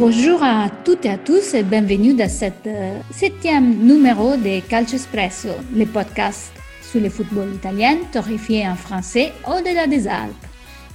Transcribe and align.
Bonjour 0.00 0.42
à 0.42 0.70
toutes 0.82 1.04
et 1.04 1.10
à 1.10 1.18
tous 1.18 1.52
et 1.52 1.62
bienvenue 1.62 2.14
dans 2.14 2.26
ce 2.26 2.46
euh, 2.66 2.98
septième 3.10 3.84
numéro 3.84 4.34
de 4.34 4.60
Calcio 4.66 4.96
Espresso, 4.96 5.50
le 5.76 5.84
podcast 5.84 6.54
sur 6.80 7.02
le 7.02 7.10
football 7.10 7.52
italien 7.54 7.98
torréfié 8.10 8.66
en 8.66 8.76
français 8.76 9.30
au-delà 9.46 9.86
des 9.86 10.08
Alpes. 10.08 10.46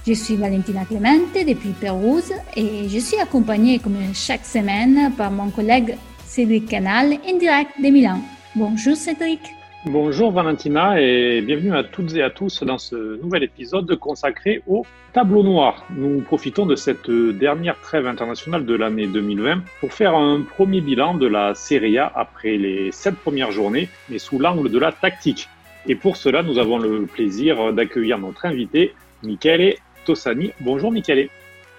Je 0.04 0.12
suis 0.12 0.34
Valentina 0.34 0.84
Clemente 0.84 1.34
depuis 1.34 1.70
Pérouse 1.80 2.32
et 2.56 2.88
je 2.88 2.98
suis 2.98 3.20
accompagnée 3.20 3.78
comme 3.78 3.96
chaque 4.12 4.44
semaine 4.44 5.12
par 5.16 5.30
mon 5.30 5.50
collègue 5.50 5.96
Cédric 6.26 6.66
Canal 6.66 7.12
en 7.12 7.38
direct 7.38 7.80
de 7.80 7.88
Milan. 7.88 8.18
Bonjour 8.56 8.96
Cédric. 8.96 9.40
Bonjour 9.88 10.32
Valentina 10.32 11.00
et 11.00 11.40
bienvenue 11.42 11.72
à 11.72 11.84
toutes 11.84 12.12
et 12.16 12.22
à 12.22 12.28
tous 12.28 12.64
dans 12.64 12.76
ce 12.76 13.22
nouvel 13.22 13.44
épisode 13.44 13.94
consacré 13.94 14.60
au 14.66 14.84
tableau 15.12 15.44
noir. 15.44 15.86
Nous 15.90 16.22
profitons 16.22 16.66
de 16.66 16.74
cette 16.74 17.08
dernière 17.08 17.80
trêve 17.80 18.08
internationale 18.08 18.66
de 18.66 18.74
l'année 18.74 19.06
2020 19.06 19.62
pour 19.78 19.92
faire 19.92 20.16
un 20.16 20.42
premier 20.42 20.80
bilan 20.80 21.14
de 21.14 21.28
la 21.28 21.54
Serie 21.54 21.98
A 21.98 22.10
après 22.16 22.56
les 22.56 22.90
sept 22.90 23.14
premières 23.14 23.52
journées, 23.52 23.88
mais 24.08 24.18
sous 24.18 24.40
l'angle 24.40 24.72
de 24.72 24.78
la 24.80 24.90
tactique. 24.90 25.48
Et 25.86 25.94
pour 25.94 26.16
cela, 26.16 26.42
nous 26.42 26.58
avons 26.58 26.78
le 26.78 27.06
plaisir 27.06 27.72
d'accueillir 27.72 28.18
notre 28.18 28.44
invité, 28.44 28.92
Michele 29.22 29.76
Tossani. 30.04 30.50
Bonjour 30.62 30.90
Michele. 30.90 31.28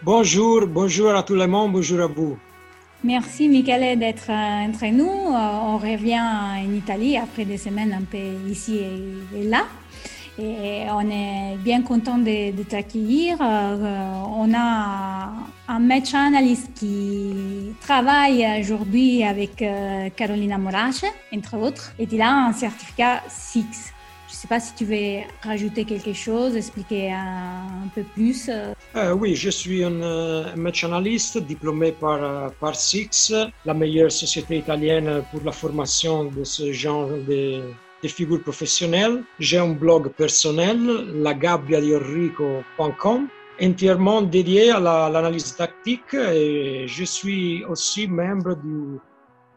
Bonjour, 0.01 0.65
bonjour 0.65 1.13
à 1.13 1.23
tout 1.23 1.35
le 1.35 1.45
monde, 1.45 1.73
bonjour 1.73 1.99
à 1.99 2.07
vous. 2.07 2.37
Merci 3.03 3.47
Michele 3.47 3.99
d'être 3.99 4.29
euh, 4.29 4.67
entre 4.67 4.87
nous. 4.87 5.07
Euh, 5.07 5.59
on 5.63 5.77
revient 5.77 6.19
en 6.19 6.73
Italie 6.73 7.15
après 7.15 7.45
des 7.45 7.57
semaines 7.57 7.93
un 7.93 8.01
peu 8.01 8.49
ici 8.49 8.79
et 9.35 9.43
là. 9.43 9.65
Et 10.39 10.83
on 10.91 11.09
est 11.09 11.57
bien 11.57 11.81
content 11.81 12.17
de, 12.17 12.63
t'accueillir. 12.63 13.37
Euh, 13.41 14.23
on 14.35 14.51
a 14.53 15.31
un 15.67 15.79
match 15.79 16.13
analyst 16.13 16.71
qui 16.75 17.73
travaille 17.81 18.45
aujourd'hui 18.61 19.23
avec 19.23 19.63
Carolina 20.15 20.59
Morace, 20.59 21.05
entre 21.35 21.57
autres, 21.57 21.93
et 21.97 22.07
il 22.11 22.21
a 22.21 22.31
un 22.31 22.53
certificat 22.53 23.23
6 23.27 23.93
ne 24.37 24.41
sais 24.41 24.47
pas 24.47 24.59
si 24.59 24.75
tu 24.75 24.85
veux 24.85 25.21
rajouter 25.41 25.83
quelque 25.83 26.13
chose, 26.13 26.55
expliquer 26.55 27.11
un, 27.11 27.87
peu 27.95 28.03
plus. 28.03 28.51
Euh, 28.95 29.13
oui, 29.13 29.35
je 29.35 29.49
suis 29.49 29.83
un 29.83 29.99
euh, 30.03 30.55
match 30.55 30.83
analyste 30.83 31.39
diplômé 31.39 31.91
par, 31.91 32.23
euh, 32.23 32.49
par 32.59 32.75
SIX, 32.75 33.33
la 33.65 33.73
meilleure 33.73 34.11
société 34.11 34.57
italienne 34.57 35.23
pour 35.31 35.41
la 35.43 35.51
formation 35.51 36.25
de 36.25 36.43
ce 36.43 36.71
genre 36.71 37.09
de, 37.09 37.63
figures 38.03 38.43
professionnelles. 38.43 39.23
J'ai 39.39 39.57
un 39.57 39.73
blog 39.73 40.09
personnel, 40.09 40.77
lagabbiadiorrico.com, 41.15 43.27
entièrement 43.59 44.21
dédié 44.21 44.69
à 44.69 44.79
l'analyse 44.79 45.55
tactique 45.55 46.13
et 46.13 46.85
je 46.87 47.03
suis 47.03 47.65
aussi 47.65 48.07
membre 48.07 48.55
du 48.55 48.99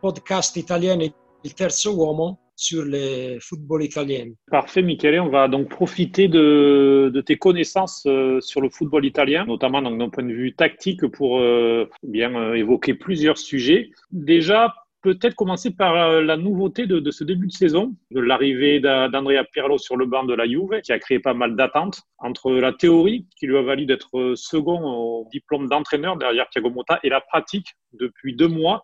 podcast 0.00 0.56
italien 0.56 0.96
Il 1.44 1.54
Terzo 1.54 1.92
Uomo 1.92 2.38
sur 2.60 2.84
le 2.84 3.38
football 3.40 3.82
italien. 3.82 4.32
Parfait, 4.50 4.82
Michele. 4.82 5.18
On 5.20 5.30
va 5.30 5.48
donc 5.48 5.70
profiter 5.70 6.28
de, 6.28 7.10
tes 7.24 7.36
connaissances 7.36 8.04
euh, 8.06 8.38
sur 8.42 8.60
le 8.60 8.68
football 8.68 9.06
italien, 9.06 9.46
notamment 9.46 9.80
d'un 9.80 10.10
point 10.10 10.24
de 10.24 10.32
vue 10.32 10.54
tactique, 10.54 11.06
pour 11.06 11.40
euh, 11.40 11.88
bien 12.02 12.34
euh, 12.34 12.54
évoquer 12.54 12.92
plusieurs 12.92 13.38
sujets. 13.38 13.90
Déjà, 14.12 14.74
peut-être 15.00 15.34
commencer 15.34 15.70
par 15.74 16.20
la 16.20 16.36
nouveauté 16.36 16.86
de, 16.86 17.10
ce 17.10 17.24
début 17.24 17.46
de 17.46 17.52
saison, 17.52 17.94
de 18.10 18.20
l'arrivée 18.20 18.80
d'Andrea 18.80 19.44
Pirlo 19.50 19.78
sur 19.78 19.96
le 19.96 20.04
banc 20.04 20.24
de 20.24 20.34
la 20.34 20.46
Juve, 20.46 20.82
qui 20.82 20.92
a 20.92 20.98
créé 20.98 21.18
pas 21.18 21.32
mal 21.32 21.56
d'attentes 21.56 22.02
entre 22.18 22.52
la 22.52 22.74
théorie, 22.74 23.26
qui 23.38 23.46
lui 23.46 23.56
a 23.56 23.62
valu 23.62 23.86
d'être 23.86 24.34
second 24.34 24.82
au 24.82 25.26
diplôme 25.32 25.68
d'entraîneur 25.68 26.18
derrière 26.18 26.50
Thiago 26.50 26.68
Motta, 26.68 27.00
et 27.02 27.08
la 27.08 27.22
pratique 27.22 27.68
depuis 27.94 28.36
deux 28.36 28.48
mois. 28.48 28.82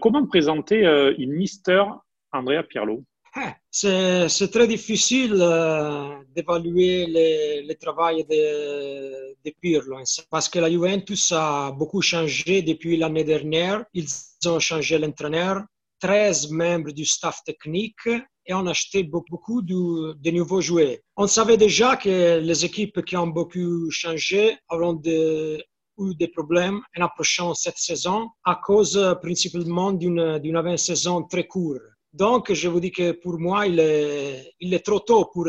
comment 0.00 0.26
présenter 0.26 0.82
une 1.18 1.34
Mister 1.34 1.84
Andrea 2.32 2.64
Pirlo? 2.64 3.04
C'est 3.70 4.50
très 4.52 4.68
difficile 4.68 5.34
euh, 5.40 6.22
d'évaluer 6.34 7.06
le, 7.66 7.74
travail 7.74 8.24
de, 8.24 9.34
de, 9.44 9.52
Pirlo 9.60 9.96
hein. 9.96 10.04
parce 10.30 10.48
que 10.48 10.60
la 10.60 10.70
Juventus 10.70 11.32
a 11.32 11.72
beaucoup 11.72 12.00
changé 12.00 12.62
depuis 12.62 12.96
l'année 12.96 13.24
dernière. 13.24 13.84
Ils 13.92 14.06
ont 14.46 14.60
changé 14.60 14.96
l'entraîneur, 14.98 15.64
13 15.98 16.50
membres 16.52 16.92
du 16.92 17.04
staff 17.04 17.42
technique 17.44 18.06
et 18.46 18.54
on 18.54 18.66
a 18.66 18.70
acheté 18.70 19.02
beaucoup 19.02 19.62
de, 19.62 20.30
nouveaux 20.30 20.60
joueurs. 20.60 20.98
On 21.16 21.26
savait 21.26 21.56
déjà 21.56 21.96
que 21.96 22.38
les 22.38 22.64
équipes 22.64 23.04
qui 23.04 23.16
ont 23.16 23.26
beaucoup 23.26 23.90
changé 23.90 24.56
auront 24.70 25.00
eu 25.04 26.14
des 26.14 26.28
problèmes 26.28 26.80
en 26.96 27.04
approchant 27.04 27.54
cette 27.54 27.78
saison 27.78 28.28
à 28.44 28.60
cause 28.64 29.16
principalement 29.20 29.92
d'une 29.92 30.56
avant-saison 30.56 31.24
très 31.24 31.48
courte. 31.48 31.82
Donc, 32.14 32.52
je 32.52 32.68
vous 32.68 32.78
dis 32.78 32.92
que 32.92 33.10
pour 33.10 33.40
moi, 33.40 33.66
il 33.66 33.80
est, 33.80 34.84
trop 34.84 35.00
tôt 35.00 35.28
pour, 35.32 35.48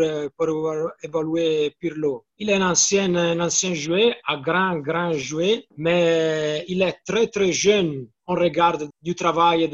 évaluer 1.04 1.76
Pirlo. 1.80 2.26
Il 2.40 2.50
est 2.50 2.56
un 2.56 2.72
ancien, 2.72 3.74
joueur, 3.76 4.16
un 4.28 4.42
grand, 4.42 4.80
grand 4.80 5.14
joueur, 5.14 5.60
mais 5.78 6.66
il 6.68 6.82
est 6.82 6.98
très, 7.06 7.28
très 7.28 7.52
jeune 7.52 8.08
en 8.26 8.34
regard 8.34 8.80
du 9.00 9.14
travail 9.14 9.70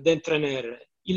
d'entraîneur. 0.00 0.62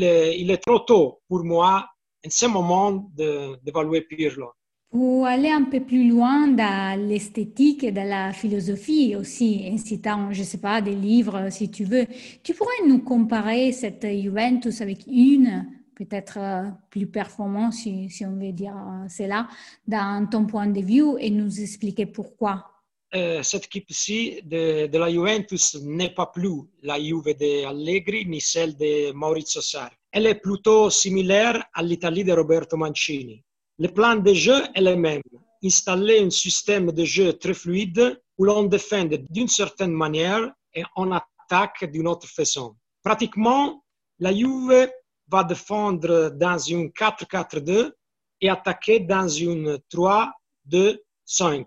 est, 0.02 0.40
il 0.40 0.50
est 0.50 0.58
trop 0.58 0.80
tôt 0.80 1.20
pour 1.28 1.44
moi, 1.44 1.86
en 2.26 2.30
ce 2.30 2.46
moment, 2.46 3.08
d'évaluer 3.14 4.00
Pirlo. 4.00 4.50
Pour 4.92 5.26
aller 5.26 5.48
un 5.48 5.64
peu 5.64 5.80
plus 5.80 6.06
loin 6.06 6.48
dans 6.48 7.08
l'esthétique 7.08 7.82
et 7.82 7.92
dans 7.92 8.06
la 8.06 8.32
philosophie 8.34 9.16
aussi, 9.16 9.66
en 9.72 9.78
citant, 9.78 10.30
je 10.32 10.40
ne 10.40 10.44
sais 10.44 10.58
pas, 10.58 10.82
des 10.82 10.94
livres 10.94 11.48
si 11.50 11.70
tu 11.70 11.84
veux, 11.84 12.06
tu 12.42 12.52
pourrais 12.52 12.86
nous 12.86 12.98
comparer 12.98 13.72
cette 13.72 14.06
Juventus 14.06 14.82
avec 14.82 15.06
une 15.06 15.66
peut-être 15.94 16.38
euh, 16.38 16.68
plus 16.90 17.06
performante, 17.06 17.72
si, 17.72 18.08
on 18.26 18.36
veut 18.36 18.52
dire 18.52 18.76
euh, 18.76 19.08
cela, 19.08 19.48
dans 19.86 20.28
ton 20.28 20.46
point 20.46 20.66
de 20.66 20.80
vue 20.80 21.18
et 21.18 21.30
nous 21.30 21.60
expliquer 21.60 22.04
pourquoi 22.04 22.66
euh, 23.14 23.42
cette 23.42 23.66
équipe-ci 23.66 24.40
de, 24.42 24.88
de, 24.88 24.98
la 24.98 25.10
Juventus 25.10 25.76
n'est 25.82 26.14
pas 26.14 26.26
plus 26.26 26.62
la 26.82 26.98
Juve 26.98 27.24
de 27.24 27.66
Allegri 27.66 28.24
ni 28.26 28.40
celle 28.40 28.76
de 28.76 29.12
Maurizio 29.12 29.60
Sarri. 29.60 29.94
Elle 30.10 30.26
est 30.26 30.40
plutôt 30.40 30.88
similaire 30.88 31.62
à 31.74 31.82
l'Italie 31.82 32.24
de 32.24 32.32
Roberto 32.32 32.76
Mancini. 32.76 33.42
Le 33.78 33.88
plan 33.88 34.16
de 34.16 34.34
jeu 34.34 34.62
est 34.74 34.80
le 34.80 34.96
même. 34.96 35.22
Installer 35.64 36.20
un 36.20 36.30
système 36.30 36.92
de 36.92 37.04
jeu 37.04 37.32
très 37.32 37.54
fluide 37.54 38.20
où 38.38 38.44
l'on 38.44 38.64
défend 38.64 39.08
d'une 39.30 39.48
certaine 39.48 39.92
manière 39.92 40.52
et 40.74 40.82
on 40.96 41.12
attaque 41.12 41.84
d'une 41.90 42.08
autre 42.08 42.28
façon. 42.28 42.76
Pratiquement, 43.02 43.82
la 44.18 44.34
Juve 44.34 44.90
va 45.28 45.44
défendre 45.44 46.30
dans 46.30 46.58
une 46.58 46.88
4-4-2 46.88 47.92
et 48.40 48.48
attaquer 48.50 49.00
dans 49.00 49.28
une 49.28 49.78
3-2-5 49.92 51.64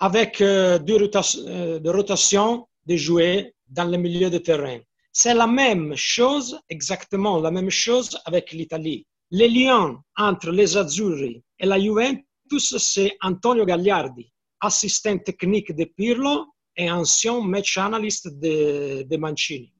avec 0.00 0.40
euh, 0.40 0.78
deux 0.78 0.96
rotations 0.96 1.44
euh, 1.48 1.78
de 1.78 1.90
rotation 1.90 2.66
dans 2.86 3.84
le 3.84 3.98
milieu 3.98 4.30
de 4.30 4.38
terrain. 4.38 4.78
C'est 5.12 5.34
la 5.34 5.46
même 5.46 5.94
chose, 5.94 6.58
exactement 6.70 7.40
la 7.40 7.50
même 7.50 7.68
chose 7.70 8.18
avec 8.24 8.52
l'Italie. 8.52 9.04
Les 9.30 9.48
liens 9.48 10.00
entre 10.16 10.50
les 10.50 10.76
Azzurri 10.76 11.42
et 11.58 11.66
la 11.66 11.78
Juventus, 11.78 12.76
c'est 12.78 13.16
Antonio 13.20 13.64
Gagliardi, 13.64 14.30
assistant 14.60 15.18
technique 15.18 15.74
de 15.74 15.84
Pirlo 15.84 16.46
et 16.76 16.90
ancien 16.90 17.40
match 17.42 17.76
analyst 17.76 18.28
de, 18.40 19.16
Mancini. 19.16 19.72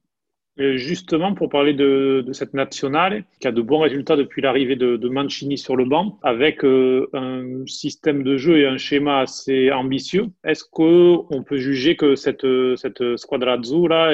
Justement, 0.57 1.33
pour 1.35 1.47
parler 1.47 1.73
de, 1.73 2.25
cette 2.33 2.53
nationale, 2.53 3.23
qui 3.39 3.47
a 3.47 3.53
de 3.53 3.61
bons 3.61 3.79
résultats 3.79 4.17
depuis 4.17 4.41
l'arrivée 4.41 4.75
de, 4.75 5.07
Mancini 5.07 5.57
sur 5.57 5.77
le 5.77 5.85
banc, 5.85 6.19
avec 6.21 6.65
euh, 6.65 7.07
un 7.13 7.65
système 7.65 8.23
de 8.23 8.35
jeu 8.35 8.59
et 8.59 8.67
un 8.67 8.77
schéma 8.77 9.21
assez 9.21 9.71
ambitieux, 9.71 10.27
est-ce 10.43 10.65
qu'on 10.69 11.43
peut 11.47 11.57
juger 11.57 11.95
que 11.95 12.15
cette, 12.15 12.47
cette 12.75 13.15
squadra 13.15 13.53
azzurra 13.53 14.09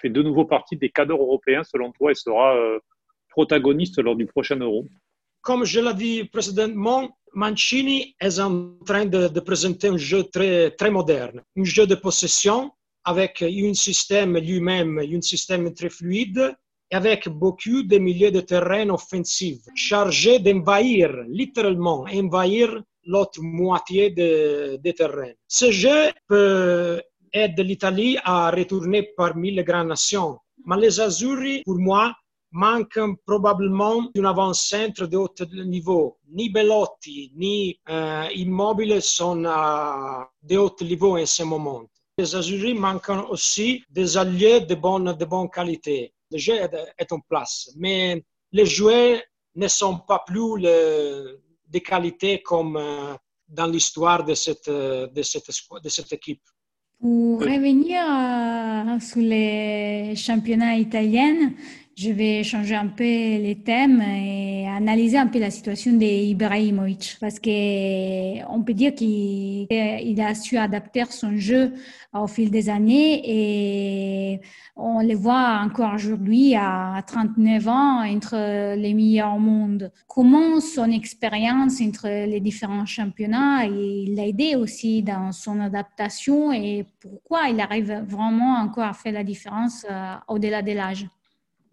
fait 0.00 0.08
de 0.08 0.22
nouveau 0.22 0.46
partie 0.46 0.78
des 0.78 0.88
cadres 0.88 1.20
européens, 1.20 1.64
selon 1.64 1.92
toi, 1.92 2.12
et 2.12 2.14
sera 2.14 2.56
euh, 2.56 2.78
protagoniste 3.28 3.98
lors 4.00 4.16
du 4.16 4.24
prochain 4.24 4.56
Euro? 4.56 4.86
Comme 5.42 5.64
je 5.64 5.80
l'ai 5.80 5.94
dit 5.94 6.24
précédemment, 6.24 7.16
Mancini 7.34 8.14
est 8.20 8.38
en 8.40 8.76
train 8.84 9.06
de, 9.06 9.40
présenter 9.40 9.88
un 9.88 9.96
jeu 9.96 10.24
très, 10.24 10.90
moderne, 10.90 11.42
un 11.56 11.64
jeu 11.64 11.86
de 11.86 11.94
possession 11.94 12.70
avec 13.04 13.42
un 13.42 13.74
système 13.74 14.36
lui-même, 14.36 14.98
un 14.98 15.20
système 15.22 15.72
très 15.72 15.88
fluide 15.88 16.54
et 16.90 16.96
avec 16.96 17.28
beaucoup 17.28 17.82
de 17.82 17.98
milieux 17.98 18.30
de 18.30 18.40
terrain 18.40 18.88
offensifs, 18.90 19.62
chargés 19.74 20.40
d'envahir, 20.40 21.10
littéralement, 21.28 22.04
envahir 22.12 22.82
l'autre 23.06 23.40
moitié 23.40 24.10
de, 24.10 24.76
de 24.82 24.90
terrain. 24.90 25.32
Ce 25.46 25.70
jeu 25.70 26.10
peut 26.26 27.00
aider 27.32 27.62
l'Italie 27.62 28.18
à 28.24 28.50
retourner 28.50 29.14
parmi 29.16 29.52
les 29.52 29.64
grandes 29.64 29.88
nations. 29.88 30.38
Mais 30.66 30.76
les 30.76 31.00
Azzurri, 31.00 31.62
pour 31.64 31.78
moi, 31.78 32.12
manquent 32.52 33.16
probablement 33.26 34.10
d'un 34.14 34.24
avant-centre 34.24 35.06
de 35.06 35.16
haut 35.16 35.34
niveau. 35.64 36.18
Ni 36.28 36.48
Belotti 36.50 37.32
ni 37.36 37.78
euh, 37.88 38.26
Immobile 38.34 39.00
sont 39.02 39.36
de 39.36 40.56
haut 40.56 40.76
niveau 40.82 41.18
en 41.18 41.26
ce 41.26 41.42
moment. 41.42 41.82
Les 42.18 42.34
Azuris 42.34 42.74
manquent 42.74 43.30
aussi 43.30 43.82
des 43.88 44.16
alliés 44.16 44.60
de 44.60 44.74
bonne, 44.74 45.16
de 45.16 45.24
bonne 45.24 45.48
qualité. 45.48 46.12
Le 46.30 46.38
jeu 46.38 46.54
est 46.98 47.12
en 47.12 47.20
place, 47.20 47.70
mais 47.76 48.22
les 48.52 48.66
joueurs 48.66 49.20
ne 49.54 49.68
sont 49.68 49.98
pas 49.98 50.22
plus 50.26 50.60
le, 50.60 51.40
de 51.68 51.78
qualité 51.78 52.42
comme 52.42 52.76
euh, 52.76 53.14
dans 53.48 53.66
l'histoire 53.66 54.24
de 54.24 54.34
cette, 54.34 54.68
de, 54.68 55.22
cette, 55.22 55.48
de 55.82 55.88
cette 55.88 56.12
équipe. 56.12 56.42
Pour 57.00 57.40
revenir 57.40 58.02
euh, 58.04 59.00
sur 59.00 59.22
les 59.22 60.14
championnats 60.16 60.76
italiens, 60.76 61.52
je 62.00 62.10
vais 62.12 62.42
changer 62.44 62.76
un 62.76 62.86
peu 62.86 63.04
les 63.04 63.60
thèmes 63.62 64.00
et 64.00 64.66
analyser 64.66 65.18
un 65.18 65.26
peu 65.26 65.38
la 65.38 65.50
situation 65.50 65.92
d'Ibrahimovic 65.92 67.18
parce 67.20 67.38
que 67.38 68.42
on 68.50 68.62
peut 68.62 68.72
dire 68.72 68.94
qu'il 68.94 70.18
a 70.18 70.34
su 70.34 70.56
adapter 70.56 71.04
son 71.10 71.36
jeu 71.36 71.74
au 72.14 72.26
fil 72.26 72.50
des 72.50 72.70
années 72.70 73.20
et 73.22 74.40
on 74.76 75.02
le 75.02 75.14
voit 75.14 75.60
encore 75.62 75.92
aujourd'hui 75.92 76.54
à 76.56 77.02
39 77.06 77.68
ans 77.68 78.02
entre 78.02 78.74
les 78.76 78.94
meilleurs 78.94 79.34
au 79.34 79.38
monde. 79.38 79.92
Comment 80.08 80.58
son 80.60 80.90
expérience 80.90 81.82
entre 81.82 82.08
les 82.08 82.40
différents 82.40 82.86
championnats 82.86 83.66
l'a 83.66 84.26
aidé 84.26 84.56
aussi 84.56 85.02
dans 85.02 85.32
son 85.32 85.60
adaptation 85.60 86.50
et 86.50 86.86
pourquoi 86.98 87.50
il 87.50 87.60
arrive 87.60 87.92
vraiment 88.08 88.54
encore 88.56 88.84
à 88.84 88.94
faire 88.94 89.12
la 89.12 89.24
différence 89.24 89.84
euh, 89.90 90.14
au-delà 90.28 90.62
de 90.62 90.72
l'âge? 90.72 91.06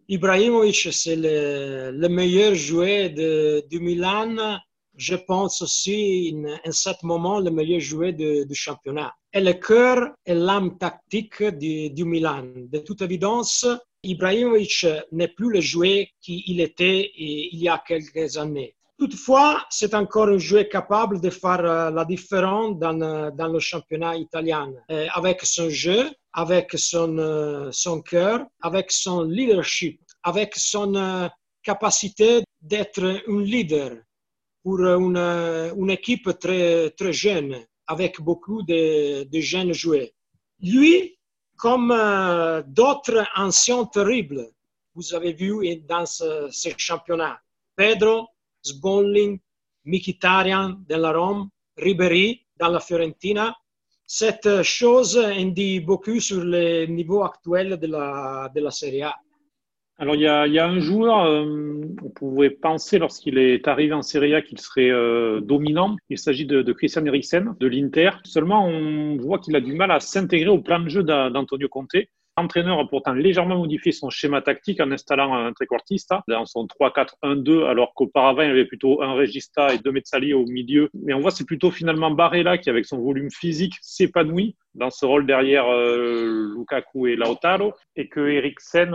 Ibrahimovic, 0.09 0.87
c'est 0.91 1.17
le, 1.17 1.91
le, 1.91 2.07
meilleur 2.07 2.55
joueur 2.55 3.09
du 3.09 3.79
Milan. 3.79 4.57
Je 4.95 5.15
pense 5.15 5.61
aussi, 5.61 6.33
en, 6.65 6.71
ce 6.71 6.89
moment, 7.03 7.39
le 7.39 7.51
meilleur 7.51 7.81
joueur 7.81 8.13
du 8.13 8.55
championnat. 8.55 9.13
Et 9.33 9.41
le 9.41 9.53
cœur 9.53 10.11
et 10.25 10.33
l'âme 10.33 10.77
tactique 10.77 11.43
du, 11.43 11.89
du, 11.89 12.05
Milan. 12.05 12.45
De 12.55 12.79
toute 12.79 13.01
évidence, 13.01 13.67
Ibrahimovic 14.01 14.85
n'est 15.11 15.27
plus 15.27 15.51
le 15.51 15.59
joueur 15.59 16.05
qu'il 16.21 16.61
était 16.61 17.11
il 17.17 17.59
y 17.59 17.67
a 17.67 17.83
quelques 17.85 18.37
années. 18.37 18.77
Toutefois, 18.97 19.63
c'est 19.69 19.93
encore 19.93 20.29
un 20.29 20.39
joueur 20.39 20.67
capable 20.69 21.21
de 21.21 21.29
faire 21.29 21.63
euh, 21.63 21.91
la 21.91 22.03
différence 22.03 22.79
dans, 22.79 23.31
dans 23.31 23.47
le 23.47 23.59
championnat 23.59 24.15
italien. 24.15 24.73
Et 24.89 25.07
avec 25.13 25.41
son 25.43 25.69
jeu, 25.69 26.09
avec 26.37 26.71
son, 26.77 27.17
euh, 27.17 27.71
son 27.71 28.03
cœur, 28.03 28.45
avec 28.61 28.91
son 28.91 29.23
leadership, 29.23 29.99
avec 30.21 30.53
son 30.55 30.93
euh, 30.93 31.27
capacité 31.63 32.43
d'être 32.61 33.03
un 33.27 33.41
leader 33.41 33.97
pour 34.61 34.79
une, 34.81 35.17
une, 35.17 35.89
équipe 35.89 36.29
très, 36.39 36.91
très 36.91 37.11
jeune, 37.11 37.65
avec 37.87 38.21
beaucoup 38.21 38.61
de, 38.61 39.23
de 39.23 39.39
jeunes 39.39 39.73
joueurs. 39.73 40.09
Lui, 40.61 41.17
comme 41.57 41.91
euh, 41.91 42.61
d'autres 42.67 43.25
anciens 43.35 43.85
terribles, 43.85 44.47
vous 44.93 45.15
avez 45.15 45.33
vu 45.33 45.77
dans 45.89 46.05
ce, 46.05 46.49
ce 46.51 46.69
championnat, 46.77 47.41
Pedro, 47.75 48.27
Sbolling, 48.61 49.39
Mkhitaryan 49.85 50.75
de 50.87 50.95
la 50.95 51.11
Rome, 51.13 51.49
Ribéry 51.77 52.45
dans 52.57 52.69
la 52.69 52.79
Fiorentina, 52.79 53.55
cette 54.07 54.63
chose 54.63 55.17
indique 55.17 55.85
beaucoup 55.85 56.19
sur 56.21 56.43
le 56.43 56.85
niveau 56.85 57.23
actuel 57.23 57.77
de 57.77 57.87
la, 57.87 58.49
de 58.55 58.61
la 58.61 58.71
Serie 58.71 59.03
A. 59.03 59.15
Alors, 59.99 60.15
il 60.15 60.21
y 60.21 60.27
a, 60.27 60.67
un 60.67 60.79
joueur, 60.79 61.25
euh, 61.25 61.81
on 62.03 62.09
pouvait 62.09 62.51
penser 62.51 62.99
lorsqu'il 62.99 63.39
est 63.39 63.67
arrivé 63.67 63.93
en 63.93 64.03
Serie 64.03 64.35
A 64.35 64.43
qu'il 64.43 64.59
serait 64.59 64.91
euh, 64.91 65.41
dominant. 65.41 65.97
Il 66.09 66.19
s'agit 66.19 66.45
de, 66.45 66.61
de, 66.61 66.71
Christian 66.71 67.03
Eriksen 67.05 67.55
de 67.59 67.67
l'Inter. 67.67 68.11
Seulement, 68.23 68.65
on 68.65 69.17
voit 69.17 69.39
qu'il 69.39 69.55
a 69.55 69.59
du 69.59 69.73
mal 69.73 69.91
à 69.91 69.99
s'intégrer 69.99 70.49
au 70.49 70.59
plan 70.59 70.79
de 70.79 70.87
jeu 70.87 71.03
d'Antonio 71.03 71.67
Conte. 71.67 71.97
L'entraîneur 72.37 72.79
a 72.79 72.87
pourtant 72.87 73.13
légèrement 73.13 73.57
modifié 73.57 73.91
son 73.91 74.11
schéma 74.11 74.43
tactique 74.43 74.79
en 74.79 74.91
installant 74.91 75.33
un 75.33 75.53
trequartista 75.53 76.23
dans 76.27 76.45
son 76.45 76.67
3-4-1-2, 76.67 77.65
alors 77.65 77.95
qu'auparavant, 77.95 78.43
il 78.43 78.51
avait 78.51 78.65
plutôt 78.65 79.01
un 79.01 79.13
Regista 79.13 79.73
et 79.73 79.79
deux 79.79 79.91
Mezzali 79.91 80.35
au 80.35 80.45
milieu. 80.45 80.89
Mais 80.93 81.15
on 81.15 81.19
voit 81.19 81.31
c'est 81.31 81.45
plutôt 81.45 81.71
finalement 81.71 82.11
Barella 82.11 82.59
qui, 82.59 82.69
avec 82.69 82.85
son 82.85 82.99
volume 82.99 83.31
physique, 83.31 83.73
s'épanouit 83.81 84.55
dans 84.75 84.91
ce 84.91 85.05
rôle 85.05 85.25
derrière 85.25 85.67
euh, 85.67 86.53
Lukaku 86.55 87.07
et 87.07 87.15
Lautaro, 87.15 87.73
et 87.95 88.07
que 88.07 88.19
Eriksen 88.19 88.93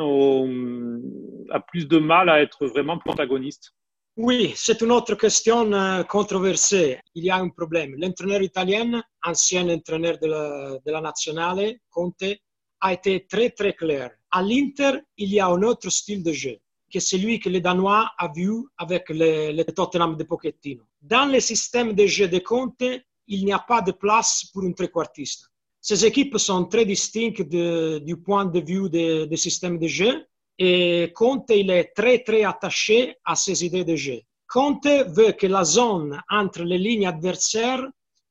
a 1.50 1.60
plus 1.60 1.88
de 1.88 1.98
mal 1.98 2.28
à 2.28 2.40
être 2.40 2.66
vraiment 2.66 2.98
protagoniste. 2.98 3.72
Oui, 4.16 4.52
c'est 4.54 4.82
une 4.82 4.92
autre 4.92 5.16
question 5.16 5.72
euh, 5.72 6.04
controversée. 6.04 7.00
Il 7.14 7.24
y 7.24 7.30
a 7.30 7.36
un 7.38 7.48
problème. 7.48 7.96
L'entraîneur 7.98 8.42
italien, 8.42 9.02
ancien 9.24 9.68
entraîneur 9.68 10.18
de 10.18 10.90
la 10.92 11.00
nationale, 11.00 11.72
Conte, 11.90 12.36
a 12.82 12.92
été 12.92 13.26
très 13.26 13.50
très 13.50 13.72
clair. 13.72 14.10
À 14.30 14.42
l'Inter, 14.42 14.92
il 15.16 15.32
y 15.32 15.40
a 15.40 15.46
un 15.46 15.62
autre 15.62 15.88
style 15.88 16.22
de 16.22 16.32
jeu 16.32 16.58
que 16.92 17.00
celui 17.00 17.40
que 17.40 17.48
les 17.48 17.60
Danois 17.60 18.10
a 18.18 18.28
vu 18.28 18.52
avec 18.76 19.04
le, 19.08 19.62
Tottenham 19.62 20.14
de 20.16 20.24
Pochettino. 20.24 20.82
Dans 21.00 21.30
le 21.32 21.40
système 21.40 21.94
de 21.94 22.06
jeu 22.06 22.28
de 22.28 22.38
Conte, 22.40 22.82
il 23.28 23.44
n'y 23.46 23.52
a 23.52 23.60
pas 23.60 23.80
de 23.80 23.92
place 23.92 24.44
pour 24.52 24.64
un 24.64 24.72
trequartiste. 24.72 25.48
Ces 25.80 26.04
équipes 26.04 26.36
sont 26.36 26.66
très 26.66 26.84
distinctes 26.84 27.42
du 27.42 28.16
point 28.18 28.44
de 28.44 28.60
vue 28.60 28.90
des 28.90 29.26
de 29.26 29.36
systèmes 29.36 29.78
de 29.78 29.88
jeu 29.88 30.26
et 30.58 31.10
Conte 31.14 31.50
il 31.50 31.70
est 31.70 31.92
très 31.94 32.18
très 32.18 32.44
attaché 32.44 33.16
à 33.24 33.34
ses 33.34 33.64
idées 33.64 33.84
de 33.84 33.96
jeu. 33.96 34.20
Conte 34.46 34.86
veut 35.16 35.32
que 35.32 35.46
la 35.46 35.64
zone 35.64 36.20
entre 36.28 36.62
les 36.62 36.78
lignes 36.78 37.06
adversaires 37.06 37.84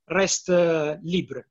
reste 0.07 0.49
euh, 0.49 0.95
libre. 1.03 1.41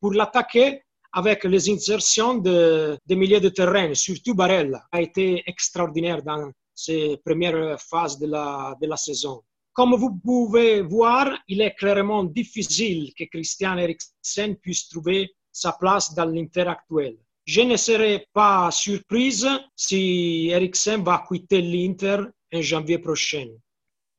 Pour 0.00 0.12
l'attaquer, 0.14 0.83
avec 1.14 1.44
les 1.44 1.70
insertions 1.70 2.34
de, 2.38 2.98
des 3.06 3.14
milieux 3.14 3.40
de 3.40 3.48
terrain, 3.48 3.94
surtout 3.94 4.34
Barella, 4.34 4.82
a 4.90 5.00
été 5.00 5.42
extraordinaire 5.46 6.22
dans 6.22 6.50
ces 6.74 7.16
premières 7.24 7.80
phases 7.80 8.18
de 8.18 8.26
la, 8.26 8.76
de 8.82 8.86
la 8.88 8.96
saison. 8.96 9.40
Comme 9.72 9.94
vous 9.94 10.18
pouvez 10.22 10.82
voir, 10.82 11.26
il 11.48 11.60
est 11.60 11.74
clairement 11.74 12.24
difficile 12.24 13.12
que 13.16 13.24
Christian 13.24 13.76
Eriksen 13.78 14.56
puisse 14.56 14.88
trouver 14.88 15.30
sa 15.52 15.72
place 15.72 16.14
dans 16.14 16.26
l'Inter 16.26 16.66
actuel. 16.68 17.16
Je 17.46 17.60
ne 17.60 17.76
serai 17.76 18.26
pas 18.32 18.70
surprise 18.72 19.48
si 19.76 20.48
Eriksen 20.50 21.04
va 21.04 21.24
quitter 21.28 21.60
l'Inter 21.60 22.18
en 22.52 22.60
janvier 22.60 22.98
prochain. 22.98 23.48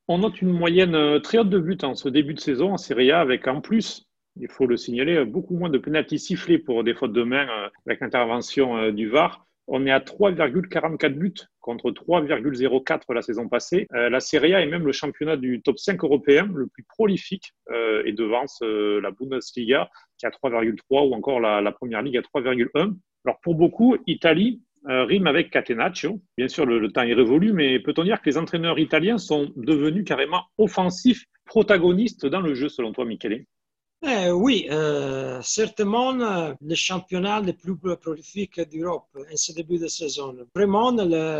On 0.08 0.20
note 0.20 0.42
une 0.42 0.52
moyenne 0.52 0.96
euh, 0.96 1.20
très 1.20 1.40
haute 1.40 1.50
de 1.50 1.60
buts 1.60 1.78
en 1.82 1.96
ce 1.96 2.08
début 2.10 2.36
de 2.36 2.40
saison 2.40 2.74
en 2.74 2.78
Serie 2.78 3.12
A, 3.12 3.20
avec 3.20 3.48
en 3.48 3.60
plus 3.60 4.06
il 4.40 4.50
faut 4.50 4.68
le 4.68 4.78
signaler, 4.78 5.24
beaucoup 5.26 5.56
moins 5.56 5.70
de 5.70 5.78
pénalty 5.78 6.20
sifflés 6.20 6.58
pour 6.58 6.84
des 6.84 6.94
fautes 6.94 7.14
de 7.14 7.24
main 7.24 7.48
euh, 7.48 7.70
avec 7.86 8.02
l'intervention 8.02 8.78
euh, 8.78 8.92
du 8.92 9.10
VAR. 9.10 9.46
On 9.68 9.86
est 9.88 9.92
à 9.92 10.00
3,44 10.00 11.14
buts 11.14 11.34
contre 11.60 11.90
3,04 11.90 13.14
la 13.14 13.22
saison 13.24 13.50
passée. 13.50 13.88
Euh, 13.96 14.10
la 14.10 14.20
Serie 14.20 14.54
A 14.54 14.62
est 14.62 14.68
même 14.68 14.86
le 14.86 14.92
championnat 14.92 15.38
du 15.38 15.62
top 15.62 15.80
5 15.80 16.04
européen 16.04 16.48
le 16.54 16.68
plus 16.68 16.84
prolifique 16.84 17.54
et 18.06 18.12
devance 18.12 18.62
la 18.62 19.10
Bundesliga 19.10 19.90
qui 20.20 20.28
a 20.28 20.30
3,3 20.30 21.10
ou 21.10 21.16
encore 21.16 21.40
la, 21.40 21.62
la 21.62 21.72
Première 21.72 22.04
Ligue 22.04 22.18
à 22.18 22.22
3,1. 22.22 22.96
Alors 23.26 23.40
pour 23.42 23.56
beaucoup, 23.56 23.98
Italie 24.06 24.62
rime 24.86 25.26
avec 25.26 25.50
Catenaccio. 25.50 26.22
Bien 26.38 26.48
sûr, 26.48 26.68
le, 26.68 26.78
le 26.78 26.92
temps 26.92 27.02
est 27.02 27.16
révolu, 27.16 27.52
mais 27.52 27.80
peut-on 27.80 28.04
dire 28.04 28.22
que 28.22 28.30
les 28.30 28.38
entraîneurs 28.38 28.78
italiens 28.78 29.18
sont 29.18 29.52
devenus 29.56 30.04
carrément 30.06 30.44
offensifs, 30.60 31.26
protagonistes 31.46 32.28
dans 32.28 32.42
le 32.42 32.54
jeu, 32.54 32.70
selon 32.70 32.94
toi, 32.94 33.06
Michele? 33.06 33.46
Eh, 34.08 34.32
oui, 34.32 34.68
euh, 34.70 35.42
certainement 35.42 36.14
euh, 36.20 36.54
le 36.62 36.76
championnat 36.76 37.40
le 37.40 37.54
plus 37.54 37.76
prolifique 37.78 38.60
d'Europe 38.70 39.08
en 39.16 39.36
ce 39.36 39.52
début 39.52 39.78
de 39.78 39.88
saison. 39.88 40.36
Vraiment, 40.56 40.92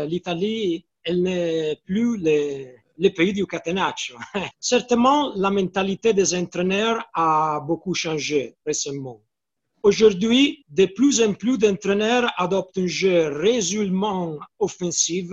l'Italie, 0.04 0.84
elle 1.04 1.22
n'est 1.22 1.80
plus 1.84 2.18
le, 2.18 2.74
le, 2.98 3.08
pays 3.10 3.32
du 3.32 3.46
catenaccio. 3.46 4.16
certainement, 4.60 5.32
la 5.36 5.50
mentalité 5.50 6.12
des 6.12 6.34
entraîneurs 6.34 7.04
a 7.14 7.60
beaucoup 7.60 7.94
changé 7.94 8.56
récemment. 8.66 9.20
Aujourd'hui, 9.82 10.64
de 10.68 10.86
plus 10.86 11.22
en 11.22 11.34
plus 11.34 11.58
d'entraîneurs 11.58 12.28
adoptent 12.36 12.78
un 12.78 12.88
jeu 12.88 13.28
résolument 13.28 14.38
offensif 14.58 15.30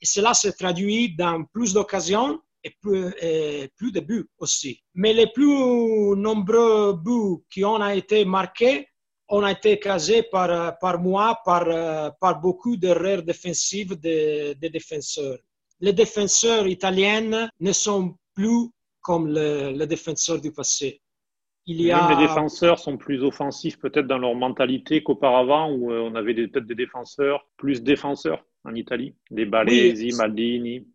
et 0.00 0.06
cela 0.06 0.34
se 0.34 0.48
traduit 0.48 1.14
dans 1.14 1.44
plus 1.44 1.72
d'occasions 1.74 2.40
et 2.64 2.70
plus, 2.80 3.12
et 3.20 3.68
plus 3.76 3.92
de 3.92 4.00
buts 4.00 4.28
aussi. 4.38 4.80
Mais 4.94 5.12
les 5.12 5.28
plus 5.28 6.16
nombreux 6.16 6.94
buts 6.94 7.42
qui 7.50 7.64
ont 7.64 7.84
été 7.88 8.24
marqués 8.24 8.86
ont 9.28 9.46
été 9.46 9.78
casés 9.78 10.24
par, 10.24 10.78
par 10.78 11.00
moi, 11.00 11.38
par, 11.44 11.64
par 12.20 12.40
beaucoup 12.40 12.76
d'erreurs 12.76 13.22
défensives 13.22 13.98
des, 13.98 14.54
défenseurs. 14.60 15.38
Les 15.80 15.92
défenseurs 15.92 16.66
italiens 16.68 17.48
ne 17.58 17.72
sont 17.72 18.14
plus 18.34 18.68
comme 19.00 19.28
les, 19.28 19.86
défenseurs 19.86 20.40
du 20.40 20.52
passé. 20.52 21.00
Il 21.66 21.80
y 21.80 21.90
a... 21.92 22.08
les 22.10 22.26
défenseurs 22.26 22.78
sont 22.78 22.96
plus 22.96 23.22
offensifs 23.22 23.78
peut-être 23.78 24.06
dans 24.06 24.18
leur 24.18 24.34
mentalité 24.34 25.02
qu'auparavant 25.02 25.70
où 25.72 25.92
euh, 25.92 26.00
on 26.00 26.14
avait 26.16 26.34
peut-être 26.34 26.66
des 26.66 26.74
défenseurs 26.74 27.46
plus 27.56 27.82
défenseurs 27.82 28.44
en 28.64 28.74
Italie, 28.74 29.14
des 29.30 29.44
Balesi, 29.44 30.10
oui. 30.10 30.16
Maldini. 30.16 30.86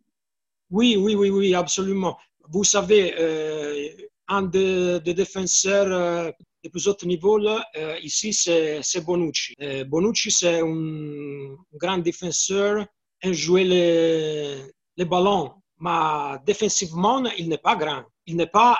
Oui, 0.70 0.96
oui, 0.96 1.14
oui, 1.14 1.30
oui, 1.30 1.54
absolument. 1.54 2.16
Vous 2.50 2.64
savez, 2.64 3.14
euh, 3.18 3.88
un 4.28 4.42
des 4.42 5.00
de 5.00 5.12
défenseurs 5.12 5.90
euh, 5.90 6.30
des 6.62 6.70
plus 6.70 6.86
hauts 6.88 6.96
niveaux, 7.04 7.40
euh, 7.40 7.98
ici, 8.02 8.32
c'est 8.32 9.04
Bonucci. 9.04 9.54
Euh, 9.62 9.84
Bonucci, 9.84 10.30
c'est 10.30 10.60
un 10.60 11.56
grand 11.74 11.98
défenseur, 11.98 12.84
un 13.22 13.32
joueur 13.32 13.64
les, 13.64 14.56
les 14.96 15.04
ballons, 15.04 15.52
mais 15.80 16.36
défensivement, 16.44 17.24
il 17.38 17.48
n'est 17.48 17.58
pas 17.58 17.76
grand. 17.76 18.02
Il 18.26 18.36
n'est 18.36 18.48
pas 18.48 18.78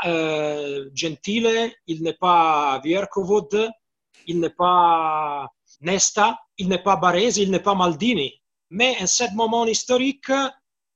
Gentile, 0.95 1.73
il 1.87 2.03
n'est 2.03 2.19
pas 2.21 2.81
Vierkovod, 2.85 3.71
il 4.27 4.41
n'est 4.41 4.51
pas 4.51 5.49
Nesta, 5.81 6.39
il 6.59 6.69
n'est 6.69 6.83
pas 6.83 6.97
Baresi, 6.97 7.43
il 7.45 7.51
n'est 7.51 7.63
pas 7.63 7.75
Maldini. 7.75 8.33
Mais 8.71 8.97
à 9.01 9.07
ce 9.07 9.25
moment 9.35 9.65
historique, 9.67 10.31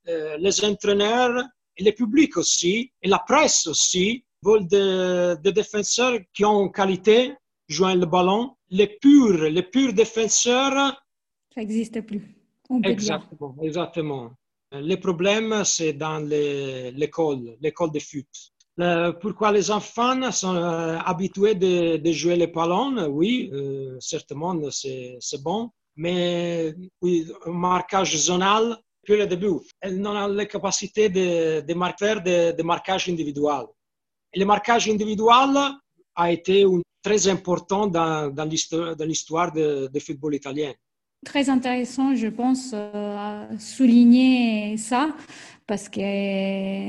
euh, 0.07 0.37
les 0.37 0.63
entraîneurs 0.65 1.43
et 1.77 1.83
le 1.83 1.91
public 1.91 2.37
aussi, 2.37 2.91
et 3.01 3.07
la 3.07 3.19
presse 3.19 3.67
aussi, 3.67 4.23
veulent 4.43 4.67
des, 4.67 5.51
défenseurs 5.51 6.19
qui 6.33 6.43
ont 6.45 6.69
qualité, 6.69 7.33
jouent 7.67 7.95
le 7.95 8.05
ballon. 8.05 8.55
Les 8.69 8.87
purs, 8.87 9.49
les 9.49 9.63
purs 9.63 9.93
défenseurs. 9.93 11.01
Ça 11.53 11.61
n'existe 11.61 12.01
plus. 12.01 12.35
exactement, 12.83 13.55
exactement. 13.61 14.31
Le 14.71 14.95
problème, 14.95 15.63
c'est 15.63 15.93
dans 15.93 16.19
l'école, 16.19 17.55
l'école 17.61 17.91
de 17.91 17.99
foot. 17.99 18.27
pourquoi 19.21 19.51
les 19.51 19.69
enfants 19.69 20.31
sont 20.31 20.55
euh, 20.55 20.97
habitués 21.05 21.55
de, 21.55 22.11
jouer 22.11 22.35
le 22.35 22.47
ballon 22.47 23.07
Oui, 23.09 23.49
euh, 23.53 23.97
certainement, 23.99 24.59
c'est 24.71 25.43
bon. 25.43 25.69
Mais 25.95 26.73
oui, 27.01 27.27
marquage 27.45 28.17
zonal, 28.17 28.77
puis 29.03 29.17
le 29.17 29.27
début, 29.27 29.59
elles 29.81 29.99
n'ont 29.99 30.27
la 30.27 30.45
capacité 30.45 31.09
de, 31.09 31.61
de 31.61 31.73
faire 31.99 32.21
des 32.21 32.53
de 32.53 32.63
marquages 32.63 33.09
individuels. 33.09 33.67
Et 34.33 34.39
le 34.39 34.45
marquage 34.45 34.87
individuel 34.89 35.57
a 36.15 36.31
été 36.31 36.65
très 37.01 37.27
important 37.27 37.87
dans, 37.87 38.33
dans 38.33 38.45
l'histoire 38.45 39.51
du 39.51 39.99
football 39.99 40.35
italien. 40.35 40.71
Très 41.25 41.49
intéressant, 41.49 42.15
je 42.15 42.27
pense, 42.27 42.71
euh, 42.73 43.45
souligner 43.57 44.75
ça, 44.77 45.15
parce 45.65 45.87
que 45.87 46.01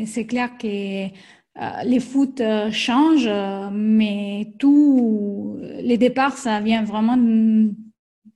c'est 0.06 0.26
clair 0.26 0.56
que 0.59 1.06
euh, 1.06 1.83
les 1.85 2.00
foot 2.00 2.40
euh, 2.40 2.71
changent, 2.73 3.30
mais 3.73 4.52
tout, 4.59 5.56
les 5.61 5.99
départs, 5.99 6.37
ça 6.37 6.61
vient 6.61 6.83
vraiment 6.83 7.16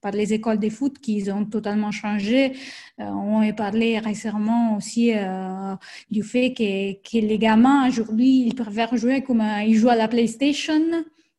par 0.00 0.12
les 0.12 0.32
écoles 0.32 0.58
de 0.58 0.68
foot 0.68 0.98
qui 0.98 1.30
ont 1.30 1.44
totalement 1.44 1.90
changé. 1.90 2.52
Euh, 3.00 3.04
on 3.04 3.40
a 3.48 3.52
parlé 3.52 3.98
récemment 3.98 4.76
aussi 4.76 5.12
euh, 5.14 5.74
du 6.10 6.22
fait 6.22 6.52
que, 6.52 6.92
que, 6.94 7.18
les 7.24 7.38
gamins 7.38 7.88
aujourd'hui, 7.88 8.44
ils 8.46 8.54
préfèrent 8.54 8.96
jouer 8.96 9.22
comme 9.22 9.40
euh, 9.40 9.62
ils 9.62 9.74
jouent 9.74 9.88
à 9.88 9.96
la 9.96 10.08
PlayStation 10.08 10.80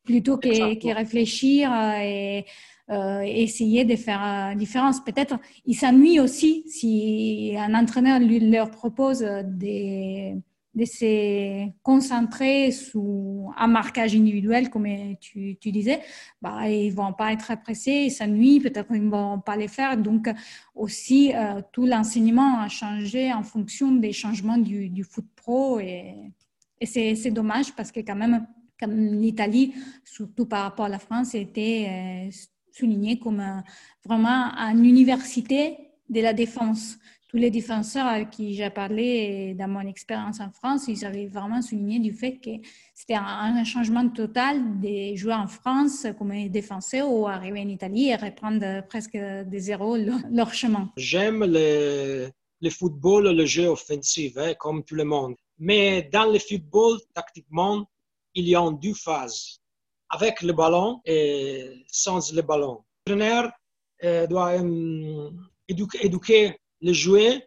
plutôt 0.03 0.37
que, 0.37 0.93
réfléchir 0.93 1.71
et 2.01 2.45
essayer 3.23 3.85
de 3.85 3.95
faire 3.95 4.19
la 4.19 4.55
différence. 4.55 4.99
Peut-être 5.03 5.35
ils 5.67 5.75
s'ennuient 5.75 6.19
aussi 6.19 6.63
si 6.67 7.53
un 7.55 7.75
entraîneur 7.75 8.19
lui, 8.19 8.39
leur 8.39 8.71
propose 8.71 9.23
des 9.43 10.35
de 10.75 10.85
se 10.85 11.67
concentrer 11.81 12.71
sur 12.71 13.53
un 13.57 13.67
marquage 13.67 14.15
individuel, 14.15 14.69
comme 14.69 14.88
tu, 15.19 15.57
tu 15.59 15.71
disais, 15.71 15.99
bah, 16.41 16.69
ils 16.69 16.91
vont 16.91 17.13
pas 17.13 17.33
être 17.33 17.59
pressés, 17.61 18.05
ils 18.05 18.11
s'ennuient, 18.11 18.59
peut-être 18.59 18.93
ils 18.93 19.09
vont 19.09 19.39
pas 19.39 19.55
les 19.55 19.67
faire. 19.67 19.97
Donc, 19.97 20.29
aussi, 20.75 21.33
euh, 21.33 21.61
tout 21.71 21.85
l'enseignement 21.85 22.59
a 22.59 22.67
changé 22.69 23.33
en 23.33 23.43
fonction 23.43 23.91
des 23.91 24.13
changements 24.13 24.57
du, 24.57 24.89
du 24.89 25.03
foot 25.03 25.25
pro 25.35 25.79
et, 25.79 26.15
et 26.79 26.85
c'est 26.85 27.31
dommage 27.31 27.75
parce 27.75 27.91
que 27.91 27.99
quand 27.99 28.15
même, 28.15 28.47
comme 28.79 28.95
l'Italie, 28.95 29.73
surtout 30.05 30.45
par 30.45 30.63
rapport 30.63 30.85
à 30.85 30.89
la 30.89 30.99
France, 30.99 31.35
était 31.35 32.27
euh, 32.29 32.31
soulignée 32.71 33.19
comme 33.19 33.41
euh, 33.41 33.59
vraiment 34.05 34.51
une 34.71 34.85
université 34.85 35.77
de 36.07 36.21
la 36.21 36.33
défense 36.33 36.97
tous 37.29 37.38
les 37.38 37.51
défenseurs 37.51 38.07
avec 38.07 38.31
qui 38.31 38.55
j'ai 38.55 38.71
parlé 38.71 39.53
dans 39.53 39.67
mon 39.67 39.81
expérience 39.81 40.39
en 40.39 40.51
France, 40.51 40.88
ils 40.88 41.05
avaient 41.05 41.27
vraiment 41.27 41.62
souligné 41.62 42.00
du 42.00 42.12
fait 42.12 42.39
que 42.39 42.50
c'était 42.95 43.13
un, 43.13 43.63
changement 43.63 44.09
total 44.09 44.79
des 44.79 45.15
joueurs 45.15 45.39
en 45.39 45.48
France 45.48 46.07
comme 46.17 46.50
défenseurs 46.50 47.07
ou 47.07 47.27
arriver 47.27 47.62
en 47.62 47.67
Italie 47.67 48.09
et 48.09 48.15
reprendre 48.15 48.83
presque 48.88 49.15
de 49.15 49.57
zéro 49.59 49.95
leur, 50.31 50.53
chemin. 50.55 50.91
J'aime 50.98 51.45
le, 51.45 52.31
le, 52.62 52.69
football, 52.71 53.36
le 53.36 53.45
jeu 53.45 53.67
offensif, 53.67 54.36
hein, 54.38 54.53
comme 54.57 54.83
tout 54.83 54.95
le 54.95 55.03
monde. 55.03 55.36
Mais 55.59 56.09
dans 56.12 56.31
le 56.31 56.39
football, 56.39 56.98
tactiquement, 57.13 57.86
il 58.33 58.48
y 58.50 58.55
a 58.55 58.71
deux 58.71 58.95
phases. 58.95 59.59
Avec 60.09 60.41
le 60.41 60.53
ballon 60.53 61.00
et 61.05 61.83
sans 61.86 62.31
le 62.33 62.41
ballon. 62.41 62.83
L'entraîneur 63.05 63.51
euh, 64.03 64.25
doit 64.25 64.53
euh, 64.53 65.29
éduquer 65.67 66.57
le 66.81 66.93
jouer, 66.93 67.43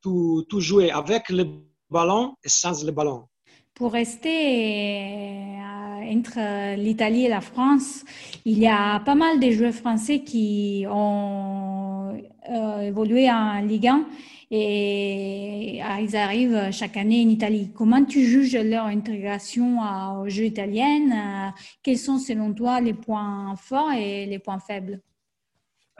tout, 0.00 0.44
tout 0.48 0.60
jouer 0.60 0.90
avec 0.90 1.28
le 1.30 1.44
ballon 1.90 2.34
et 2.44 2.48
sans 2.48 2.84
le 2.84 2.92
ballon. 2.92 3.26
Pour 3.74 3.92
rester 3.92 4.28
euh, 4.28 6.16
entre 6.16 6.76
l'Italie 6.76 7.26
et 7.26 7.28
la 7.28 7.40
France, 7.40 8.04
il 8.44 8.58
y 8.58 8.66
a 8.66 8.98
pas 9.00 9.14
mal 9.14 9.38
de 9.38 9.50
joueurs 9.50 9.72
français 9.72 10.20
qui 10.20 10.84
ont 10.90 12.20
euh, 12.50 12.80
évolué 12.80 13.30
en 13.30 13.60
Ligue 13.60 13.86
1 13.86 14.06
et 14.50 15.80
euh, 15.80 16.00
ils 16.00 16.16
arrivent 16.16 16.70
chaque 16.72 16.96
année 16.96 17.24
en 17.24 17.28
Italie. 17.28 17.70
Comment 17.72 18.04
tu 18.04 18.24
juges 18.24 18.56
leur 18.56 18.86
intégration 18.86 19.78
au 20.22 20.28
jeu 20.28 20.46
italien? 20.46 21.52
Quels 21.82 21.98
sont 21.98 22.18
selon 22.18 22.52
toi 22.52 22.80
les 22.80 22.94
points 22.94 23.54
forts 23.56 23.92
et 23.92 24.26
les 24.26 24.40
points 24.40 24.58
faibles? 24.58 25.00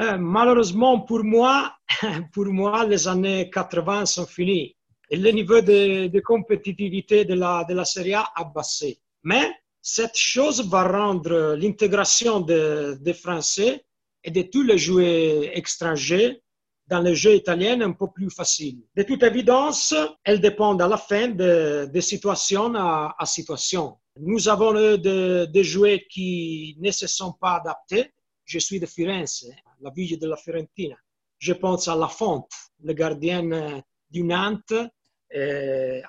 Euh, 0.01 0.17
malheureusement 0.19 1.01
pour 1.01 1.25
moi, 1.25 1.75
pour 2.33 2.47
moi, 2.47 2.85
les 2.85 3.09
années 3.09 3.51
80 3.51 4.07
sont 4.07 4.27
finies 4.27 4.77
et 5.11 5.17
le 5.17 5.31
niveau 5.31 5.61
de, 5.61 6.21
compétitivité 6.21 7.25
de 7.25 7.35
la, 7.35 7.65
de 7.65 7.75
la 7.75 7.85
A 8.19 8.33
a 8.37 8.45
baissé. 8.45 9.01
Mais 9.25 9.51
cette 9.81 10.17
chose 10.17 10.69
va 10.69 10.87
rendre 10.87 11.57
l'intégration 11.57 12.41
des 12.41 13.15
Français 13.15 13.85
et 14.23 14.31
de 14.31 14.43
tous 14.43 14.63
les 14.63 14.79
joueurs 14.79 15.45
étrangers 15.55 16.43
dans 16.87 17.01
le 17.01 17.15
jeu 17.15 17.35
italien 17.35 17.81
un 17.81 17.93
peu 17.93 18.07
plus 18.11 18.31
facile. 18.31 18.83
De 18.97 19.03
toute 19.03 19.23
évidence, 19.23 19.95
elle 20.25 20.41
dépend 20.41 20.77
à 20.79 20.89
la 20.89 20.97
fin 20.97 21.29
de, 21.29 21.89
de 21.93 22.01
situation 22.01 22.75
à, 22.75 23.15
situation. 23.25 23.97
Nous 24.21 24.49
avons 24.49 24.73
des 24.97 25.65
joueurs 25.65 26.01
qui 26.11 26.77
ne 26.81 26.91
se 26.91 27.07
sont 27.07 27.33
pas 27.33 27.57
adaptés. 27.57 28.13
Je 28.45 28.59
suis 28.59 28.81
de 28.81 28.87
Firenze 28.87 29.51
la 29.81 29.91
ville 29.91 30.19
de 30.19 30.29
la 30.29 30.37
Fiorentina. 30.37 30.97
Je 31.39 31.53
pense 31.53 31.89
à 31.89 31.95
La 31.95 32.09
Fonte, 32.09 32.51
le 32.83 32.93
gardien 32.93 33.51
euh, 33.53 33.81
du 34.11 34.25
Nantes, 34.25 34.73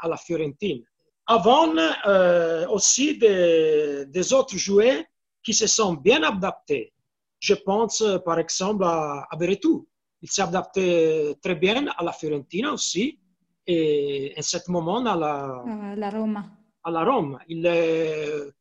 à 0.02 0.08
la 0.08 0.18
Fiorentina. 0.18 0.86
Avant 1.28 1.76
euh, 2.08 2.68
aussi 2.70 3.18
des, 3.18 4.06
des, 4.08 4.34
autres 4.34 4.58
joueurs 4.58 5.04
qui 5.44 5.54
se 5.54 5.68
sont 5.68 5.94
bien 5.94 6.24
adaptés. 6.24 6.94
Je 7.40 7.54
pense 7.54 8.04
par 8.26 8.40
exemple 8.40 8.84
à, 8.86 9.28
à 9.30 9.36
Beretou. 9.36 9.88
Il 10.22 10.32
s'est 10.32 10.42
adapté 10.42 11.36
très 11.42 11.56
bien 11.56 11.86
à 11.98 12.04
la 12.04 12.14
Fiorentina 12.14 12.74
aussi 12.74 13.20
et 13.68 14.34
en 14.38 14.42
ce 14.42 14.58
moment 14.72 15.06
à 15.06 15.16
la, 15.16 15.96
la 15.96 16.10
Roma. 16.10 16.46
À 16.84 16.90
la 16.90 17.04
Rome. 17.04 17.38
Il 17.48 17.66
est 17.66 18.52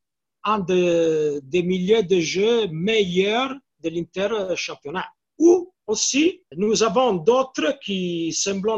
un 0.45 0.59
des, 0.59 1.41
des 1.43 1.63
milieux 1.63 2.03
de 2.03 2.21
jeux 2.21 2.67
meilleurs 2.69 3.55
de 3.83 3.89
l'inter-championnat. 3.89 5.07
Ou 5.39 5.73
aussi, 5.87 6.43
nous 6.57 6.83
avons 6.83 7.15
d'autres 7.15 7.79
qui 7.81 8.33
semblent 8.33 8.71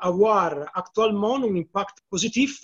avoir 0.00 0.70
actuellement 0.74 1.36
un 1.36 1.56
impact 1.56 1.98
positif 2.10 2.60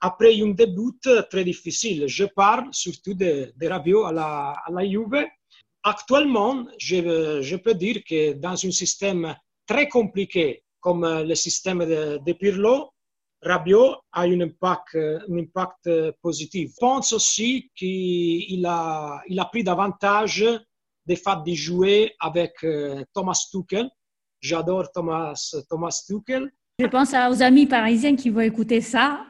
après 0.00 0.40
un 0.40 0.50
début 0.50 0.92
très 1.30 1.44
difficile. 1.44 2.06
Je 2.06 2.24
parle 2.24 2.68
surtout 2.72 3.14
de, 3.14 3.52
de 3.56 3.66
Rabiot 3.66 4.04
à 4.04 4.12
la, 4.12 4.54
à 4.64 4.84
Juve. 4.84 5.26
Actuellement, 5.82 6.66
je, 6.78 7.56
peux 7.56 7.74
dire 7.74 8.02
que 8.08 8.32
dans 8.34 8.52
un 8.64 8.70
système 8.70 9.34
très 9.66 9.88
compliqué 9.88 10.62
comme 10.80 11.04
le 11.04 11.34
système 11.34 11.80
de, 11.80 12.32
Pirlo, 12.32 12.90
Rabiot 13.42 13.96
a 14.12 14.22
un 14.22 14.40
impact, 14.40 14.96
un 14.96 15.38
impact 15.38 15.88
positif. 16.20 16.70
Je 16.74 16.76
pense 16.78 17.12
aussi 17.12 17.70
qu'il 17.74 18.60
il 18.60 18.66
a 18.66 19.44
pris 19.50 19.64
davantage 19.64 20.44
des 21.06 21.16
fait 21.16 21.38
de 21.46 21.54
jouer 21.54 22.12
avec 22.20 22.52
euh, 22.64 23.02
Thomas 23.12 23.38
Tuchel. 23.50 23.88
J'adore 24.40 24.90
Thomas, 24.92 25.34
Thomas 25.68 26.02
Tuchel. 26.06 26.50
Je 26.78 26.86
pense 26.86 27.12
aux 27.12 27.42
amis 27.42 27.66
parisiens 27.66 28.16
qui 28.16 28.30
vont 28.30 28.40
écouter 28.40 28.80
ça. 28.80 29.24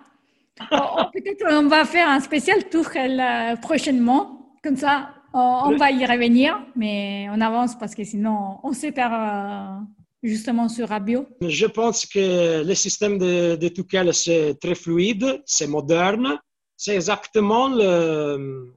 Oh, 0.71 0.77
oh, 0.77 1.03
peut-être 1.11 1.47
on 1.51 1.67
va 1.67 1.87
faire 1.87 2.11
un 2.11 2.21
spécial 2.21 2.69
Tuchel 2.69 3.19
euh, 3.19 3.57
prochainement. 3.57 4.55
Comme 4.63 4.77
ça, 4.77 5.15
on, 5.33 5.77
va 5.79 5.91
y 5.91 6.05
revenir, 6.05 6.61
mais 6.77 7.27
on 7.31 7.41
avance 7.41 7.75
parce 7.77 7.95
que 7.95 8.05
sinon, 8.05 8.59
on 8.63 8.75
se 8.75 8.89
perd 8.89 9.15
euh, 9.15 9.81
justement 10.23 10.69
sur 10.69 10.91
Rabiot. 10.91 11.27
Je 11.41 11.67
pense 11.67 12.05
que 12.05 12.63
le 12.63 12.75
système 12.75 13.17
de, 13.17 13.57
de 13.57 13.69
Tuchel, 13.69 14.13
c'est 14.13 14.61
très 14.61 14.75
fluide, 14.75 15.43
c'est 15.47 15.67
moderne. 15.67 16.39
C'est 16.77 16.95
exactement 16.97 17.69
le, 17.69 18.75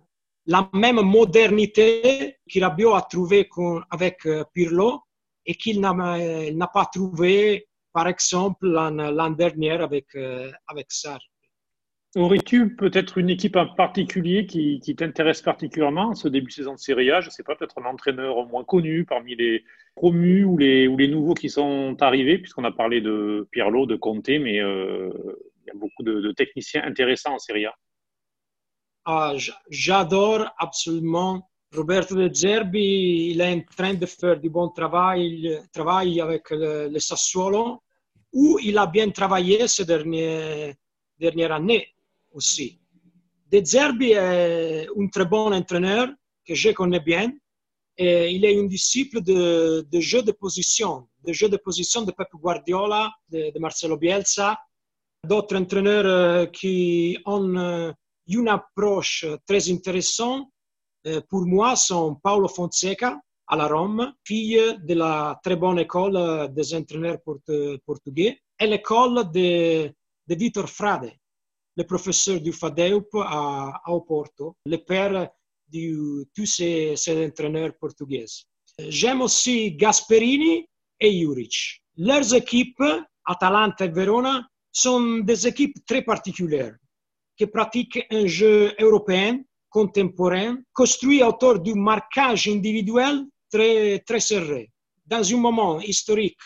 la 0.47 0.69
même 0.73 1.01
modernité 1.01 2.37
que 2.51 2.59
Rabiot 2.59 2.93
a 2.93 3.01
trouvé 3.01 3.49
avec 3.89 4.25
euh, 4.25 4.43
Pirlo 4.53 5.01
et 5.45 5.55
qu'il 5.55 5.79
n'a 5.79 6.67
pas 6.73 6.85
trouvé, 6.85 7.67
par 7.93 8.07
exemple, 8.07 8.67
l'an 8.67 9.29
dernier 9.31 9.71
avec, 9.71 10.07
euh, 10.15 10.51
avec 10.67 10.87
Sarr. 10.89 11.19
Aurais-tu 12.15 12.77
peut-être 12.77 13.17
une 13.17 13.29
équipe 13.29 13.57
en 13.57 13.67
particulier 13.67 14.45
qui, 14.45 14.79
t'intéresse 14.97 15.41
particulièrement 15.41 16.15
ce 16.15 16.29
début 16.29 16.47
de 16.47 16.53
saison 16.53 16.73
de 16.73 16.79
Serie 16.79 17.11
A? 17.11 17.19
Je 17.19 17.27
ne 17.27 17.31
sais 17.31 17.43
pas, 17.43 17.55
peut-être 17.55 17.77
un 17.81 17.85
entraîneur 17.85 18.47
moins 18.47 18.63
connu 18.63 19.03
parmi 19.03 19.35
les 19.35 19.65
promus 19.95 20.45
ou 20.45 20.57
les, 20.57 20.87
ou 20.87 20.95
les 20.95 21.09
nouveaux 21.09 21.33
qui 21.33 21.49
sont 21.49 21.97
arrivés, 21.99 22.37
puisqu'on 22.37 22.63
a 22.63 22.71
parlé 22.71 23.01
de 23.01 23.45
Pirlo, 23.51 23.85
de 23.85 23.97
Conte, 23.97 24.29
mais 24.29 24.61
euh, 24.61 25.09
il 25.63 25.67
y 25.67 25.71
a 25.71 25.73
beaucoup 25.73 26.03
de, 26.03 26.31
techniciens 26.31 26.83
intéressants 26.85 27.33
en 27.33 27.39
Serie 27.39 27.65
A. 27.65 27.75
Ah, 29.07 29.35
j'adore 29.69 30.47
absolument 30.57 31.47
Roberto 31.71 32.15
De 32.15 32.33
Zerbi. 32.33 33.29
Il 33.31 33.39
est 33.39 33.53
en 33.53 33.61
train 33.61 33.93
de 33.93 34.07
faire 34.07 34.39
du 34.39 34.49
bon 34.49 34.69
travail, 34.69 35.61
travail 35.71 36.19
avec 36.19 36.49
le, 36.49 36.97
Sassuolo, 36.97 37.83
où 38.33 38.57
il 38.59 38.75
a 38.79 38.87
bien 38.87 39.11
travaillé 39.11 39.67
ces 39.67 39.85
dernières, 39.85 40.73
dernières 41.19 41.51
années 41.51 41.87
aussi. 42.33 42.79
De 43.51 43.63
Zerbi 43.63 44.13
est 44.13 44.87
un 44.87 45.07
très 45.07 45.25
bon 45.25 45.53
entraîneur 45.53 46.07
que 46.43 46.55
je 46.55 46.71
connais 46.71 46.99
bien. 46.99 47.31
Et 47.97 48.31
il 48.31 48.43
est 48.43 48.59
un 48.59 48.65
disciple 48.65 49.21
de, 49.21 49.85
de 49.89 49.99
jeu 49.99 50.23
de 50.23 50.31
position, 50.31 51.07
de 51.23 51.31
jeu 51.31 51.47
de 51.47 51.57
position 51.57 52.01
de 52.01 52.11
Pep 52.11 52.27
Guardiola, 52.33 53.13
de, 53.29 53.57
Marcelo 53.59 53.97
Bielsa, 53.97 54.59
d'autres 55.23 55.55
entraîneurs 55.55 56.05
euh, 56.05 56.45
qui 56.47 57.17
ont 57.25 57.55
euh, 57.55 57.91
une 58.27 58.47
approche 58.47 59.25
très 59.45 59.69
intéressante. 59.71 60.47
Euh, 61.07 61.21
pour 61.29 61.45
moi, 61.45 61.75
sont 61.75 62.15
Paolo 62.15 62.47
Fonseca 62.47 63.19
à 63.47 63.55
la 63.55 63.67
Rome, 63.67 64.13
fille 64.23 64.59
de 64.83 64.95
la 64.95 65.39
très 65.43 65.55
bonne 65.55 65.79
école 65.79 66.51
des 66.51 66.73
entraîneurs 66.73 67.19
portugais, 67.85 68.39
et 68.59 68.65
l'école 68.65 69.31
de, 69.31 69.93
de 70.27 70.35
Vitor 70.35 70.67
Frade, 70.67 71.11
le 71.77 71.83
professeur 71.83 72.39
du 72.41 72.51
FADEUP 72.51 73.07
à, 73.15 73.81
à 73.85 73.91
Oporto, 73.91 74.55
le 74.65 74.77
père 74.77 75.29
de 75.71 76.25
tous 76.35 76.47
ces, 76.47 76.95
ces 76.95 77.25
entraîneurs 77.25 77.77
portugais. 77.79 78.25
J'aime 78.79 79.21
aussi 79.21 79.75
Gasperini 79.75 80.67
et 80.99 81.19
Juric. 81.19 81.83
Leurs 81.97 82.33
équipes, 82.33 82.83
Atalanta 83.25 83.85
et 83.85 83.89
Verona, 83.89 84.47
sont 84.71 85.19
des 85.19 85.47
équipes 85.47 85.85
très 85.85 86.01
particulières 86.01 86.75
qui 87.37 87.47
pratiquent 87.47 88.05
un 88.11 88.25
jeu 88.25 88.73
européen 88.79 89.41
contemporain 89.69 90.57
construit 90.73 91.21
autour 91.21 91.59
du 91.59 91.73
marquage 91.73 92.47
individuel 92.47 93.25
très, 93.51 93.99
très 93.99 94.19
serré. 94.19 94.71
Dans 95.05 95.23
un 95.33 95.37
moment 95.37 95.79
historique 95.79 96.39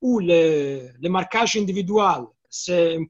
où 0.00 0.18
le, 0.18 0.90
marquage 1.08 1.56
individuel 1.56 2.24
c'est 2.50 2.96
un 2.96 3.04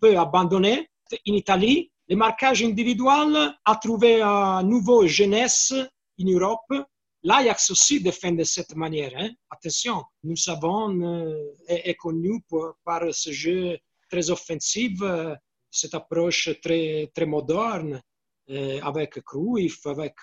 peu, 0.00 0.18
abandonné. 0.18 0.88
En 1.12 1.34
Italie, 1.34 1.90
le 2.08 2.16
marquage 2.16 2.62
individuel 2.62 3.54
a 3.64 3.76
trouvé 3.76 4.22
un 4.22 4.62
nouveau 4.62 5.06
jeunesse 5.06 5.72
en 6.20 6.24
Europe. 6.24 6.72
L'Ajax 7.22 7.70
aussi 7.70 8.00
défend 8.00 8.32
de 8.32 8.44
cette 8.44 8.74
manière. 8.74 9.12
Hein. 9.16 9.30
Attention, 9.50 10.02
nous 10.24 10.36
savons, 10.36 11.00
euh, 11.02 11.34
est, 11.68 11.94
connu 11.94 12.40
par 12.84 13.02
ce 13.12 13.30
jeu 13.32 13.78
très 14.10 14.30
offensif, 14.30 14.92
euh, 15.02 15.34
cette 15.76 15.94
approche 15.94 16.50
très, 16.62 17.10
moderne, 17.26 18.00
euh, 18.50 18.80
avec 18.82 19.22
Cruyff, 19.24 19.86
avec 19.86 20.14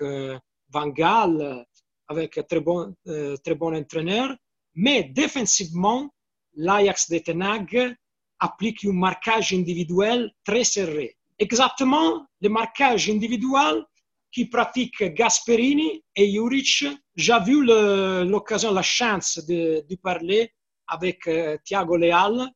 Van 0.69 0.87
Gaal, 0.87 1.65
avec 2.07 2.39
très 2.47 2.59
bon, 2.59 2.95
très 3.43 3.55
bon 3.55 3.75
entraîneur. 3.75 4.35
Mais 4.75 5.03
défensivement, 5.03 6.13
l'Ajax 6.55 7.09
de 7.09 7.19
Tenag 7.19 7.95
applique 8.39 8.85
un 8.85 8.93
marquage 8.93 9.53
individuel 9.53 10.31
très 10.43 10.63
serré. 10.63 11.15
Exactement 11.39 12.25
le 12.41 12.49
marquage 12.49 13.09
individuel 13.09 13.83
qui 14.31 14.45
pratique 14.45 15.03
Gasperini 15.13 16.03
et 16.15 16.31
Juric. 16.31 16.85
J'ai 17.15 17.39
vu 17.45 17.65
l'occasion, 17.65 18.73
la 18.73 18.81
chance 18.81 19.39
de, 19.45 19.95
parler 20.01 20.51
avec 20.87 21.27
euh, 21.27 21.57
Thiago 21.63 21.95
Leal, 21.95 22.49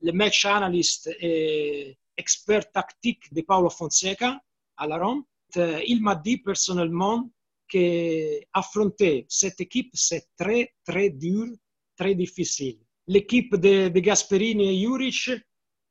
le 0.00 0.12
match 0.12 0.44
analyst 0.44 1.10
et 1.20 1.96
expert 2.16 2.70
tactique 2.72 3.32
de 3.32 3.42
Paolo 3.42 3.70
Fonseca 3.70 4.40
à 4.76 4.86
la 4.86 4.98
Rome. 4.98 5.24
Euh, 5.56 5.80
il 5.86 6.02
m'a 6.02 6.14
dit 6.14 6.38
personnellement 6.38 7.30
qu'affronter 7.68 9.26
cette 9.28 9.60
équipe, 9.60 9.90
c'est 9.94 10.26
très, 10.36 10.74
très 10.84 11.10
dur, 11.10 11.46
très 11.96 12.14
difficile 12.14 12.78
l'équipe 13.06 13.56
de, 13.56 13.88
Gasperini 13.88 14.70
et 14.70 14.86
Juric 14.86 15.30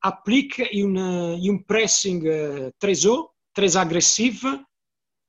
applique 0.01 0.61
une, 0.73 0.97
un 0.97 1.57
pressing 1.67 2.27
euh, 2.27 2.69
très 2.79 3.05
haut, 3.05 3.31
très 3.53 3.77
agressif. 3.77 4.45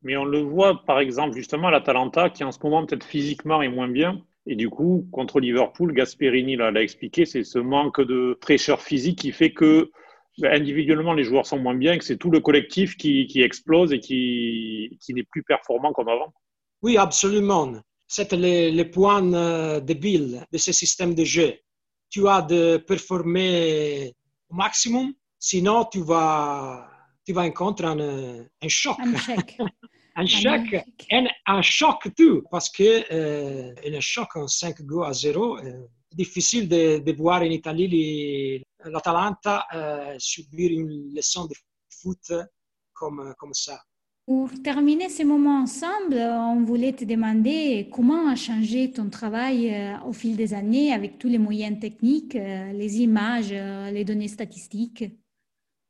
Mais 0.02 0.16
on 0.16 0.24
le 0.24 0.40
voit, 0.40 0.85
par 0.85 0.98
exemple, 0.98 1.37
justement, 1.37 1.68
à 1.68 1.70
l'Atalanta, 1.70 2.28
qui 2.30 2.44
en 2.44 2.52
ce 2.52 2.59
moment, 2.62 2.85
peut-être 2.85 3.04
physiquement, 3.04 3.62
est 3.62 3.68
moins 3.68 3.88
bien. 3.88 4.20
Et 4.46 4.57
du 4.57 4.68
coup, 4.68 5.09
contre 5.11 5.40
Liverpool, 5.40 5.94
Gasperini 5.94 6.57
l'a 6.57 6.83
expliqué, 6.83 7.24
c'est 7.24 7.44
ce 7.44 7.59
manque 7.59 8.00
de 8.02 8.37
fraîcheur 8.42 8.83
physique 8.83 9.20
qui 9.20 9.33
fait 9.33 9.52
que 9.52 9.90
individuellement, 10.42 11.14
les 11.14 11.24
joueurs 11.24 11.46
sont 11.46 11.58
moins 11.58 11.74
bien, 11.74 11.96
que 11.98 12.04
c'est 12.04 12.16
tout 12.16 12.30
le 12.30 12.40
collectif 12.40 12.96
qui, 12.96 13.26
qui 13.26 13.42
explose 13.42 13.92
et 13.92 14.00
qui, 14.00 14.98
qui 15.00 15.14
n'est 15.14 15.24
plus 15.24 15.42
performant 15.42 15.92
comme 15.92 16.08
avant. 16.08 16.32
Oui, 16.82 16.96
absolument. 16.96 17.72
C'est 18.06 18.32
le, 18.32 18.70
le 18.76 18.90
point 18.90 19.32
euh, 19.32 19.80
débile 19.80 20.44
de 20.52 20.58
ce 20.58 20.72
système 20.72 21.14
de 21.14 21.24
jeu 21.24 21.54
tu 22.14 22.28
as 22.28 22.42
de 22.42 22.76
performer 22.76 24.14
au 24.48 24.54
maximum, 24.54 25.12
sinon 25.36 25.84
tu 25.90 26.00
vas, 26.00 26.88
tu 27.26 27.32
vas 27.32 27.42
rencontrer 27.42 27.86
un, 27.86 27.98
un 28.62 28.68
choc. 28.68 28.96
Un 29.00 29.16
choc. 29.16 29.56
un 30.14 30.26
choc. 30.26 30.84
Un, 31.10 31.26
un 31.46 31.62
choc 31.62 32.08
tout, 32.16 32.44
parce 32.52 32.70
que 32.70 33.12
euh, 33.12 33.74
un 33.84 34.00
choc 34.00 34.36
en 34.36 34.46
5 34.46 34.82
go 34.82 35.02
à 35.02 35.12
0, 35.12 35.58
euh, 35.58 35.88
difficile 36.12 36.68
de, 36.68 36.98
de, 36.98 37.12
voir 37.14 37.42
en 37.42 37.46
Italie 37.46 38.62
l'Atalanta 38.84 39.66
euh, 39.74 40.14
subir 40.18 40.70
une 40.70 41.14
leçon 41.14 41.46
de 41.46 41.54
foot 41.90 42.32
comme, 42.92 43.34
comme 43.38 43.54
ça. 43.54 43.80
Pour 44.26 44.50
terminer 44.62 45.10
ce 45.10 45.22
moment 45.22 45.60
ensemble, 45.60 46.14
on 46.16 46.64
voulait 46.64 46.94
te 46.94 47.04
demander 47.04 47.90
comment 47.92 48.28
a 48.28 48.36
changé 48.36 48.90
ton 48.90 49.10
travail 49.10 49.74
euh, 49.74 50.00
au 50.06 50.12
fil 50.12 50.34
des 50.34 50.54
années 50.54 50.94
avec 50.94 51.18
tous 51.18 51.28
les 51.28 51.38
moyens 51.38 51.78
techniques, 51.78 52.34
euh, 52.34 52.72
les 52.72 53.00
images, 53.00 53.52
les 53.52 54.04
données 54.04 54.28
statistiques. 54.28 55.04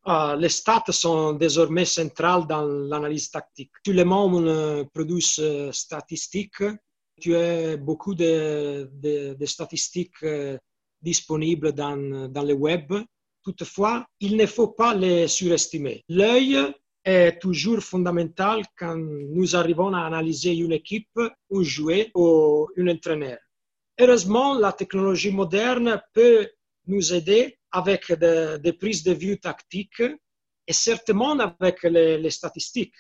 Ah, 0.05 0.37
les 0.39 0.49
stats 0.49 0.91
sont 0.91 1.33
désormais 1.33 1.85
centrales 1.85 2.47
dans 2.47 2.63
l'analyse 2.63 3.31
tactique. 3.31 3.71
Tout 3.83 3.93
le 3.93 4.05
monde 4.05 4.87
produit 4.93 5.25
statistiques. 5.73 6.63
Tu 7.21 7.35
as 7.37 7.77
beaucoup 7.77 8.15
de, 8.15 8.91
de, 8.93 9.35
de 9.35 9.47
statistiques 9.47 10.23
disponibles 11.05 11.73
dans, 11.73 11.95
le 11.97 12.55
web. 12.55 12.93
Toutefois, 13.43 14.07
il 14.21 14.37
ne 14.37 14.47
faut 14.47 14.69
pas 14.69 14.95
les 14.95 15.29
surestimer. 15.29 16.03
L'œil 16.09 16.57
est 17.05 17.39
toujours 17.39 17.81
fondamental 17.81 18.63
quand 18.79 18.97
nous 18.97 19.55
arrivons 19.55 19.93
à 19.93 20.07
analyser 20.07 20.55
une 20.57 20.73
équipe, 20.73 21.19
un 21.19 21.63
joueur 21.63 22.07
ou 22.15 22.69
un 22.79 22.89
entraîneur. 22.89 23.39
Heureusement, 24.01 24.59
la 24.59 24.73
technologie 24.73 25.31
moderne 25.31 26.01
peut 26.13 26.49
nous 26.87 27.13
aider 27.13 27.59
avec 27.71 28.13
des 28.13 28.73
prises 28.73 29.05
de 29.05 29.13
vue 29.13 29.39
tactiques 29.39 30.03
et 30.67 30.73
certainement 30.73 31.39
avec 31.39 31.83
les, 31.83 32.19
les, 32.19 32.31
statistiques 32.31 32.95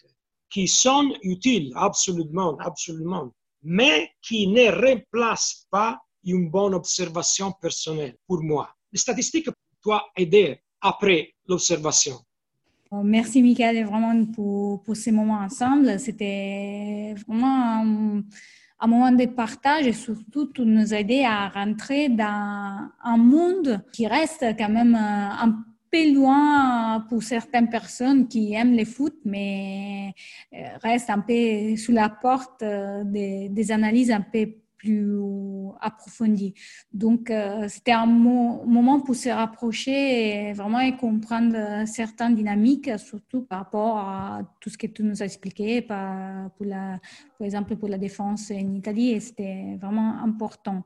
qui 0.51 0.69
sont 0.69 1.17
utiles, 1.23 1.73
absolument, 1.75 2.57
absolument, 2.59 3.33
mais 3.63 4.11
qui 4.21 4.47
ne 4.47 4.67
remplacent 4.71 5.67
pas 5.71 5.99
une 6.25 6.51
bonne 6.51 6.75
observation 6.75 7.53
personnelle 7.53 8.17
pour 8.27 8.43
moi. 8.43 8.69
Les 8.93 8.99
statistiques 8.99 9.49
doivent 9.83 10.03
aider 10.17 10.59
après 10.81 11.35
l'observation. 11.47 12.17
Merci 13.03 13.43
Michael 13.43 13.85
vraiment 13.87 14.25
pour, 14.27 14.83
pour 14.83 14.95
ces 14.95 15.11
moments 15.11 15.41
ensemble. 15.41 15.99
C'était 15.99 17.15
vraiment 17.27 18.23
un, 18.79 18.87
moment 18.87 19.11
de 19.11 19.27
partage 19.27 19.87
et 19.87 19.93
surtout 19.93 20.45
de 20.53 20.63
nous 20.65 20.95
aider 20.95 21.25
à 21.25 21.49
rentrer 21.49 22.09
dans 22.09 22.89
un 23.03 23.17
monde 23.17 23.83
qui 23.93 24.07
reste 24.07 24.45
quand 24.59 24.69
même 24.69 24.95
un 24.95 25.65
peu 25.91 26.13
loin 26.13 27.05
pour 27.09 27.23
certaines 27.23 27.69
personnes 27.69 28.29
qui 28.29 28.53
aiment 28.53 28.77
le 28.77 28.85
foot, 28.85 29.15
mais 29.25 30.13
euh, 30.53 30.59
reste 30.83 31.09
un 31.09 31.21
peu 31.21 31.77
sous 31.77 31.93
la 31.93 32.11
porte 32.11 32.63
des, 33.05 33.49
des 33.49 33.73
analyses 33.73 34.11
un 34.11 34.21
peu 34.21 34.49
plus 34.85 35.19
approfondie. 35.81 36.55
Donc, 36.93 37.33
c'était 37.69 37.93
un 37.93 38.07
moment 38.07 39.01
pour 39.01 39.15
se 39.15 39.31
rapprocher 39.31 40.49
et 40.49 40.53
vraiment 40.53 40.91
comprendre 40.93 41.87
certaines 41.87 42.35
dynamiques, 42.35 42.91
surtout 42.99 43.43
par 43.43 43.61
rapport 43.61 43.99
à 43.99 44.43
tout 44.61 44.71
ce 44.71 44.79
que 44.79 44.87
tu 44.87 45.03
nous 45.03 45.23
as 45.23 45.27
expliqué, 45.27 45.83
par, 45.83 46.51
pour, 46.53 46.67
la, 46.67 47.01
par 47.39 47.47
exemple 47.47 47.77
pour 47.77 47.89
la 47.89 47.99
défense 47.99 48.51
en 48.51 48.75
Italie, 48.75 49.11
et 49.11 49.21
c'était 49.21 49.77
vraiment 49.81 50.23
important. 50.23 50.85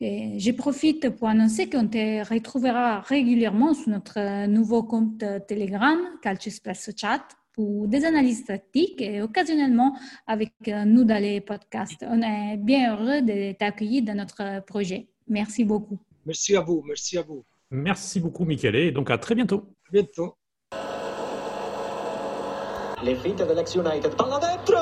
Je 0.00 0.50
profite 0.52 1.10
pour 1.10 1.28
annoncer 1.28 1.68
qu'on 1.68 1.86
te 1.86 2.28
retrouvera 2.32 3.00
régulièrement 3.00 3.74
sur 3.74 3.90
notre 3.90 4.46
nouveau 4.46 4.82
compte 4.82 5.24
Telegram, 5.48 5.98
Calcio 6.22 6.50
Espresso 6.50 6.92
Chat, 6.96 7.22
pour 7.52 7.88
des 7.88 8.04
analyses 8.04 8.44
tactiques 8.44 9.00
et 9.00 9.22
occasionnellement 9.22 9.96
avec 10.26 10.52
nous 10.66 11.04
dans 11.04 11.20
les 11.20 11.40
podcasts. 11.40 12.04
On 12.08 12.22
est 12.22 12.56
bien 12.56 12.94
heureux 12.94 13.22
de 13.22 13.52
t'accueillir 13.52 14.04
dans 14.04 14.14
notre 14.14 14.64
projet. 14.64 15.08
Merci 15.28 15.64
beaucoup. 15.64 15.98
Merci 16.26 16.56
à 16.56 16.60
vous. 16.60 16.82
Merci 16.86 17.18
à 17.18 17.22
vous. 17.22 17.44
Merci 17.70 18.20
beaucoup, 18.20 18.44
Michele. 18.44 18.76
Et 18.76 18.92
donc, 18.92 19.10
à 19.10 19.18
très 19.18 19.34
bientôt. 19.34 19.64
À 19.88 19.92
bientôt. 19.92 20.34
Le 23.02 23.14
finte 23.14 23.38
dell'ex 23.38 23.74
United, 23.74 24.14
palla 24.14 24.38
dentro! 24.38 24.76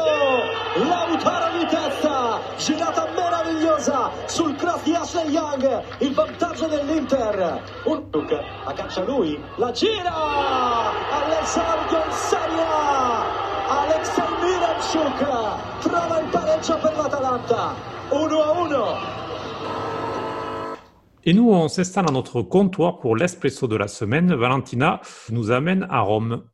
Lautaro 0.76 1.56
di 1.56 1.66
testa, 1.66 2.40
girata 2.56 3.06
meravigliosa 3.14 4.10
sul 4.26 4.56
cross 4.56 4.82
di 4.82 4.92
Ashley 4.92 5.30
Young, 5.30 5.82
il 6.00 6.12
vantaggio 6.14 6.47
dell'Inter. 6.66 7.60
Un 7.86 8.02
look, 8.12 8.32
aggancia 8.66 9.04
lui, 9.04 9.38
la 9.56 9.70
gira! 9.72 10.90
Alessandro 11.12 11.96
in 12.04 12.12
Serie 12.12 12.62
A! 12.62 13.46
Alexei 13.68 14.24
Miranchuk 14.42 15.80
trova 15.80 16.20
il 16.20 16.28
pareggio 16.30 16.78
per 16.78 16.96
l'Atalanta. 16.96 17.74
1 18.10 18.42
a 18.42 18.52
1. 18.52 19.18
Et 21.24 21.34
nous, 21.34 21.50
on 21.50 21.68
s'installe 21.68 22.06
à 22.08 22.12
notre 22.12 22.40
comptoir 22.40 23.00
pour 23.00 23.14
l'espresso 23.14 23.66
de 23.66 23.76
la 23.76 23.86
semaine. 23.86 24.34
Valentina 24.34 25.00
nous 25.30 25.50
amène 25.50 25.86
à 25.90 26.00
Rome. 26.00 26.44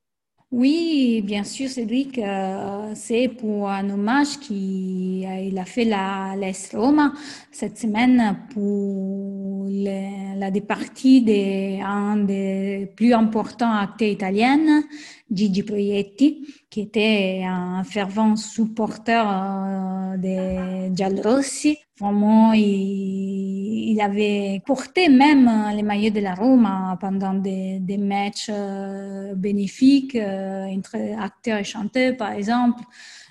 Oui, 0.51 1.21
bien 1.25 1.43
sûr, 1.43 1.69
Cédric, 1.69 2.19
euh, 2.19 2.93
c'est 2.95 3.29
pour 3.29 3.69
un 3.69 3.91
hommage 3.91 4.39
qu'il 4.39 5.59
a 5.59 5.65
fait 5.65 5.85
la 5.85 6.37
l'Est 6.37 6.77
Roma 6.77 7.13
cette 7.51 7.77
semaine 7.77 8.37
pour 8.53 9.44
la 9.83 10.51
départie 10.51 11.23
d'un 11.23 12.17
des 12.17 12.93
plus 12.97 13.13
importants 13.13 13.73
acteurs 13.73 14.09
italiens, 14.09 14.83
Gigi 15.31 15.63
Proietti, 15.63 16.47
qui 16.71 16.81
était 16.83 17.43
un 17.47 17.83
fervent 17.85 18.37
supporter 18.37 19.25
euh, 19.27 20.17
des 20.17 20.95
Giallorossi. 20.95 21.79
Vraiment, 21.99 22.53
il, 22.53 23.93
il, 23.93 24.01
avait 24.01 24.61
porté 24.67 25.09
même 25.09 25.49
les 25.75 25.83
maillots 25.83 26.11
de 26.11 26.21
la 26.21 26.35
Roma 26.35 26.99
pendant 27.01 27.35
des, 27.35 27.79
des 27.81 27.99
matchs 27.99 28.51
euh, 28.51 29.35
bénéfiques 29.35 30.17
euh, 30.17 30.67
entre 30.67 30.97
acteurs 31.19 31.59
et 31.59 31.65
chanteurs, 31.65 32.17
par 32.17 32.33
exemple. 32.33 32.83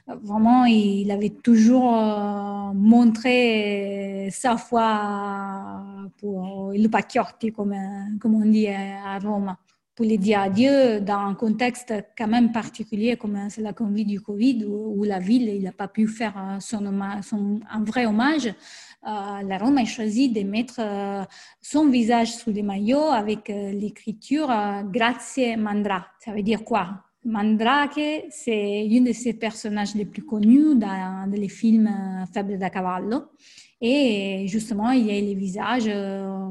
Vraiment, 0.05 0.65
il 0.65 1.09
avait 1.11 1.29
toujours 1.29 1.95
euh, 1.95 2.73
montré 2.73 4.29
sa 4.31 4.57
foi 4.57 5.81
pour 6.17 6.71
le 6.73 6.87
pacchiotti, 6.87 7.51
comme, 7.51 7.75
comme 8.19 8.35
on 8.35 8.45
dit 8.45 8.67
à 8.67 9.17
Rome 9.19 9.55
pour 9.95 10.05
les 10.05 10.17
dire 10.17 10.39
adieu 10.39 11.01
dans 11.01 11.19
un 11.19 11.35
contexte 11.35 11.93
quand 12.17 12.27
même 12.27 12.51
particulier 12.51 13.15
comme 13.15 13.47
c'est 13.49 13.61
la 13.61 13.73
Covid 13.73 14.05
du 14.05 14.21
Covid 14.21 14.65
où, 14.65 15.03
la 15.03 15.19
ville 15.19 15.61
n'a 15.61 15.71
pas 15.71 15.87
pu 15.87 16.07
faire 16.07 16.57
son, 16.59 16.85
un 16.85 17.83
vrai 17.83 18.05
hommage. 18.05 18.47
Euh, 18.47 19.41
la 19.43 19.57
Rome 19.57 19.77
a 19.77 19.85
choisi 19.85 20.29
de 20.29 20.41
mettre 20.41 20.79
euh, 20.79 21.23
son 21.61 21.89
visage 21.89 22.35
sous 22.35 22.51
les 22.51 22.63
maillots 22.63 23.11
avec 23.11 23.49
euh, 23.49 23.71
l'écriture 23.71 24.47
Grazie 24.85 25.57
Mandra. 25.57 26.07
Ça 26.19 26.31
veut 26.31 26.41
dire 26.41 26.63
quoi? 26.63 27.03
Mandrake, 27.25 28.25
c'est 28.29 28.86
une 28.86 29.05
de 29.05 29.13
ses 29.13 29.33
personnages 29.33 29.95
les 29.95 30.05
plus 30.05 30.23
connus 30.23 30.75
dans, 30.75 31.29
les 31.31 31.49
films 31.49 31.89
Faible 32.33 32.57
da 32.57 32.69
Cavallo. 32.69 33.23
Et 33.85 34.47
justement, 34.47 34.91
il 34.91 35.07
y 35.07 35.11
a 35.11 35.19
les 35.19 35.35
visages 35.35 35.89
euh, 35.89 36.47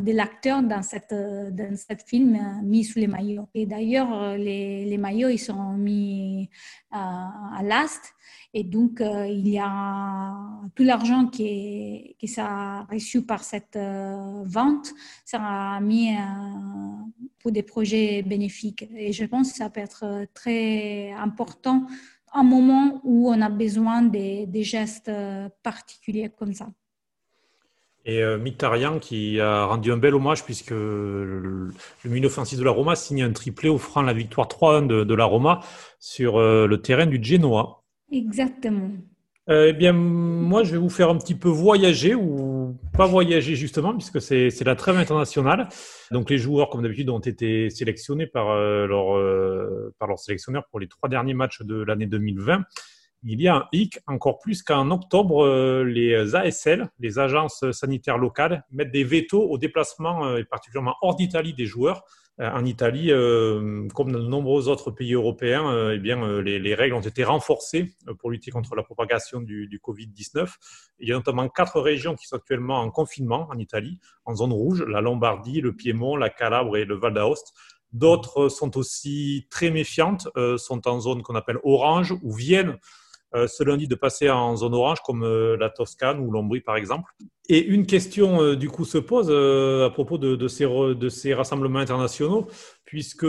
de 0.00 0.12
l'acteur 0.12 0.62
dans 0.62 0.80
cette, 0.80 1.12
dans 1.12 1.76
cette 1.76 2.02
film 2.02 2.36
euh, 2.36 2.62
mis 2.62 2.84
sous 2.84 3.00
les 3.00 3.08
maillots. 3.08 3.48
Et 3.52 3.66
d'ailleurs, 3.66 4.12
euh, 4.12 4.36
les, 4.36 4.84
les, 4.84 4.96
maillots, 4.96 5.30
ils 5.30 5.38
sont 5.38 5.72
mis 5.72 6.48
à 6.92 7.60
l'ast. 7.64 8.14
Et 8.52 8.62
donc, 8.62 9.02
il 9.02 9.48
y 9.48 9.58
a 9.58 10.36
tout 10.76 10.84
l'argent 10.84 11.26
qui, 11.26 12.14
qui 12.16 12.28
sera 12.28 12.84
reçu 12.84 13.22
par 13.22 13.42
cette 13.42 13.76
vente 13.76 14.92
sera 15.24 15.80
mis 15.80 16.14
pour 17.40 17.50
des 17.50 17.64
projets 17.64 18.22
bénéfiques. 18.22 18.88
Et 18.96 19.12
je 19.12 19.24
pense 19.24 19.50
que 19.50 19.58
ça 19.58 19.70
peut 19.70 19.80
être 19.80 20.26
très 20.32 21.10
important 21.18 21.88
un 22.34 22.42
moment 22.42 23.00
où 23.04 23.30
on 23.30 23.40
a 23.40 23.48
besoin 23.48 24.02
des, 24.02 24.48
gestes 24.62 25.08
euh, 25.08 25.48
particuliers 25.62 26.30
comme 26.36 26.52
ça. 26.52 26.68
Et 28.06 28.22
euh, 28.22 28.38
qui 29.00 29.40
a 29.40 29.64
rendu 29.64 29.90
un 29.90 29.96
bel 29.96 30.14
hommage 30.14 30.44
puisque 30.44 30.72
le, 30.72 31.72
milieu 32.04 32.26
offensif 32.26 32.58
de 32.58 32.64
la 32.64 32.70
Roma 32.70 32.96
signe 32.96 33.22
un 33.22 33.32
triplé 33.32 33.70
offrant 33.70 34.02
la 34.02 34.12
victoire 34.12 34.46
3-1 34.46 34.86
de, 34.86 35.14
la 35.14 35.24
Roma 35.24 35.60
sur 35.98 36.38
euh, 36.38 36.66
le 36.66 36.82
terrain 36.82 37.06
du 37.06 37.22
Genoa. 37.22 37.82
Exactement. 38.12 38.90
Euh, 39.48 39.68
eh 39.70 39.72
bien, 39.72 39.92
moi, 39.92 40.64
je 40.64 40.72
vais 40.72 40.78
vous 40.78 40.90
faire 40.90 41.08
un 41.08 41.16
petit 41.16 41.34
peu 41.34 41.48
voyager 41.48 42.14
ou 42.14 42.53
pas 42.92 43.06
voyager 43.06 43.54
justement, 43.54 43.92
puisque 43.92 44.20
c'est 44.20 44.64
la 44.64 44.76
trêve 44.76 44.96
internationale. 44.96 45.68
Donc, 46.10 46.30
les 46.30 46.38
joueurs, 46.38 46.70
comme 46.70 46.82
d'habitude, 46.82 47.10
ont 47.10 47.18
été 47.18 47.70
sélectionnés 47.70 48.26
par, 48.26 48.50
euh, 48.50 48.86
leur, 48.86 49.16
euh, 49.16 49.94
par 49.98 50.18
sélectionneur 50.18 50.64
pour 50.70 50.80
les 50.80 50.88
trois 50.88 51.08
derniers 51.08 51.34
matchs 51.34 51.62
de 51.62 51.82
l'année 51.82 52.06
2020. 52.06 52.64
Il 53.26 53.40
y 53.40 53.48
a 53.48 53.56
un 53.56 53.68
hic, 53.72 53.98
encore 54.06 54.38
plus 54.38 54.62
qu'en 54.62 54.90
octobre, 54.90 55.82
les 55.82 56.34
ASL, 56.34 56.90
les 56.98 57.18
agences 57.18 57.64
sanitaires 57.70 58.18
locales, 58.18 58.64
mettent 58.70 58.92
des 58.92 59.04
vétos 59.04 59.42
au 59.42 59.56
déplacement, 59.56 60.36
et 60.36 60.44
particulièrement 60.44 60.96
hors 61.00 61.16
d'Italie, 61.16 61.54
des 61.54 61.64
joueurs. 61.64 62.04
Euh, 62.40 62.50
en 62.50 62.64
Italie, 62.64 63.12
euh, 63.12 63.86
comme 63.94 64.10
dans 64.10 64.18
de 64.18 64.26
nombreux 64.26 64.68
autres 64.68 64.90
pays 64.90 65.14
européens, 65.14 65.70
euh, 65.70 65.94
eh 65.94 65.98
bien, 66.00 66.40
les, 66.40 66.74
règles 66.74 66.94
ont 66.94 67.00
été 67.00 67.22
renforcées 67.22 67.94
pour 68.18 68.30
lutter 68.30 68.50
contre 68.50 68.74
la 68.74 68.82
propagation 68.82 69.40
du, 69.40 69.68
du 69.68 69.78
Covid-19. 69.78 70.52
Il 70.98 71.08
y 71.08 71.12
a 71.12 71.14
notamment 71.14 71.48
quatre 71.48 71.80
régions 71.80 72.16
qui 72.16 72.26
sont 72.26 72.36
actuellement 72.36 72.80
en 72.80 72.90
confinement 72.90 73.48
en 73.50 73.58
Italie, 73.58 74.00
en 74.24 74.34
zone 74.34 74.52
rouge, 74.52 74.82
la 74.82 75.00
Lombardie, 75.00 75.60
le 75.60 75.74
Piémont, 75.74 76.16
la 76.16 76.30
Calabre 76.30 76.76
et 76.76 76.84
le 76.84 76.96
Val 76.96 77.14
d'Aoste. 77.14 77.52
D'autres 77.92 78.48
sont 78.48 78.76
aussi 78.76 79.46
très 79.50 79.70
méfiantes, 79.70 80.26
sont 80.56 80.88
en 80.88 80.98
zone 80.98 81.22
qu'on 81.22 81.36
appelle 81.36 81.58
orange 81.62 82.12
ou 82.24 82.32
viennent 82.32 82.76
ce 83.34 83.64
lundi 83.64 83.88
de 83.88 83.94
passer 83.94 84.30
en 84.30 84.56
zone 84.56 84.74
orange 84.74 85.00
comme 85.04 85.24
euh, 85.24 85.56
la 85.56 85.70
Toscane 85.70 86.20
ou 86.20 86.30
l'Ombrie 86.30 86.60
par 86.60 86.76
exemple. 86.76 87.12
Et 87.48 87.64
une 87.64 87.86
question 87.86 88.40
euh, 88.40 88.56
du 88.56 88.68
coup 88.68 88.84
se 88.84 88.98
pose 88.98 89.30
à 89.30 89.90
propos 89.90 90.18
de, 90.18 90.48
ces, 90.48 90.66
de 90.66 91.08
ces 91.08 91.34
rassemblements 91.34 91.80
internationaux, 91.80 92.46
puisque 92.84 93.26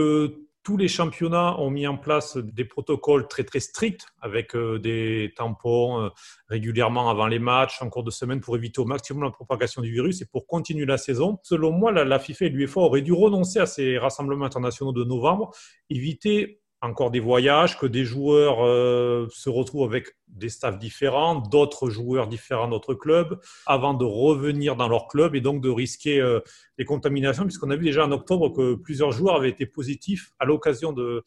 tous 0.64 0.78
les 0.78 0.88
championnats 0.88 1.60
ont 1.60 1.70
mis 1.70 1.86
en 1.86 1.96
place 1.96 2.38
des 2.38 2.66
protocoles 2.66 3.28
très 3.28 3.44
très 3.44 3.60
stricts 3.60 4.08
avec 4.20 4.56
des 4.58 5.32
tampons 5.36 6.10
régulièrement 6.50 7.08
avant 7.12 7.28
les 7.28 7.38
matchs, 7.38 7.84
en 7.84 7.90
cours 7.90 8.04
de 8.04 8.10
semaine 8.10 8.42
pour 8.42 8.56
éviter 8.56 8.82
au 8.82 8.86
maximum 8.86 9.24
la 9.24 9.30
propagation 9.30 9.84
du 9.84 9.92
virus 9.92 10.24
et 10.24 10.26
pour 10.26 10.48
continuer 10.48 10.88
la 10.88 10.98
saison. 10.98 11.38
Selon 11.44 11.72
moi, 11.72 11.92
la 11.92 12.18
FIFA 12.18 12.46
et 12.46 12.50
l'UEFA 12.50 12.80
auraient 12.80 13.04
dû 13.04 13.14
renoncer 13.14 13.60
à 13.60 13.68
ces 13.68 14.00
rassemblements 14.00 14.46
internationaux 14.46 14.92
de 14.92 15.04
novembre, 15.04 15.52
éviter 15.92 16.62
encore 16.82 17.12
des 17.12 17.20
voyages, 17.20 17.78
que 17.78 17.86
des 17.86 18.06
joueurs 18.06 18.66
euh, 18.66 19.28
se 19.32 19.50
retrouvent 19.50 19.88
avec 19.88 20.16
des 20.28 20.50
staffs 20.50 20.78
différents, 20.78 21.36
d'autres 21.36 21.90
joueurs 21.90 22.28
différents 22.28 22.68
d'autres 22.68 22.94
clubs, 22.94 23.40
avant 23.66 23.94
de 23.94 24.06
revenir 24.06 24.76
dans 24.76 24.88
leur 24.88 25.08
club 25.08 25.36
et 25.36 25.42
donc 25.42 25.62
de 25.62 25.70
risquer 25.70 26.20
euh, 26.20 26.40
les 26.78 26.86
contaminations, 26.86 27.44
puisqu'on 27.44 27.72
a 27.72 27.76
vu 27.76 27.86
déjà 27.86 28.06
en 28.06 28.12
octobre 28.12 28.50
que 28.50 28.76
plusieurs 28.76 29.12
joueurs 29.12 29.36
avaient 29.36 29.50
été 29.50 29.66
positifs 29.66 30.32
à 30.40 30.46
l'occasion 30.46 30.94
de, 30.94 31.24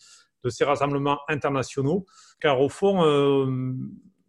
ces 0.49 0.65
rassemblements 0.65 1.19
internationaux, 1.29 2.07
car 2.41 2.61
au 2.61 2.69
fond, 2.69 3.05
euh, 3.05 3.75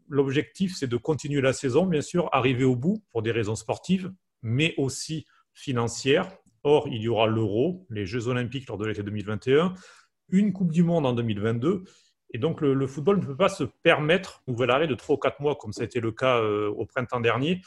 l'objectif, 0.09 0.75
c'est 0.75 0.87
de 0.87 0.97
continuer 0.97 1.39
la 1.39 1.53
saison, 1.53 1.85
bien 1.85 2.01
sûr, 2.01 2.29
arriver 2.33 2.63
au 2.63 2.75
bout 2.75 3.01
pour 3.11 3.21
des 3.21 3.31
raisons 3.31 3.55
sportives, 3.55 4.11
mais 4.41 4.73
aussi 4.77 5.25
financières. 5.53 6.29
Or, 6.63 6.89
il 6.89 7.01
y 7.01 7.07
aura 7.07 7.27
l'Euro, 7.27 7.85
les 7.89 8.05
Jeux 8.05 8.27
olympiques 8.27 8.67
lors 8.67 8.77
de 8.77 8.85
l'été 8.85 9.01
2021, 9.01 9.73
une 10.31 10.53
Coupe 10.53 10.71
du 10.71 10.83
Monde 10.83 11.05
en 11.05 11.13
2022. 11.13 11.83
Et 12.31 12.37
donc, 12.37 12.61
le, 12.61 12.87
football 12.87 13.19
ne 13.19 13.25
peut 13.25 13.35
pas 13.35 13.49
se 13.49 13.63
permettre 13.63 14.43
un 14.47 14.51
nouvel 14.51 14.69
arrêt 14.69 14.87
de 14.87 14.95
3 14.95 15.15
ou 15.15 15.19
4 15.19 15.39
mois, 15.41 15.55
comme 15.55 15.73
ça 15.73 15.81
a 15.81 15.85
été 15.85 15.99
le 15.99 16.11
cas 16.11 16.37
euh, 16.37 16.69
au 16.69 16.85
printemps 16.85 17.19
dernier. 17.19 17.61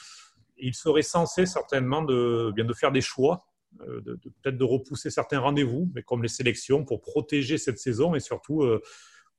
Il 0.56 0.74
serait 0.74 1.02
censé 1.02 1.46
certainement 1.46 2.02
de, 2.02 2.52
bien 2.54 2.64
de 2.64 2.72
faire 2.72 2.92
des 2.92 3.00
choix, 3.00 3.44
euh, 3.80 4.00
de, 4.02 4.14
peut-être 4.14 4.56
de 4.56 4.64
repousser 4.64 5.10
certains 5.10 5.40
rendez-vous, 5.40 5.90
mais 5.94 6.02
comme 6.02 6.22
les 6.22 6.28
sélections, 6.28 6.84
pour 6.84 7.00
protéger 7.00 7.58
cette 7.58 7.78
saison 7.78 8.14
et 8.14 8.20
surtout 8.20 8.62
euh, 8.62 8.80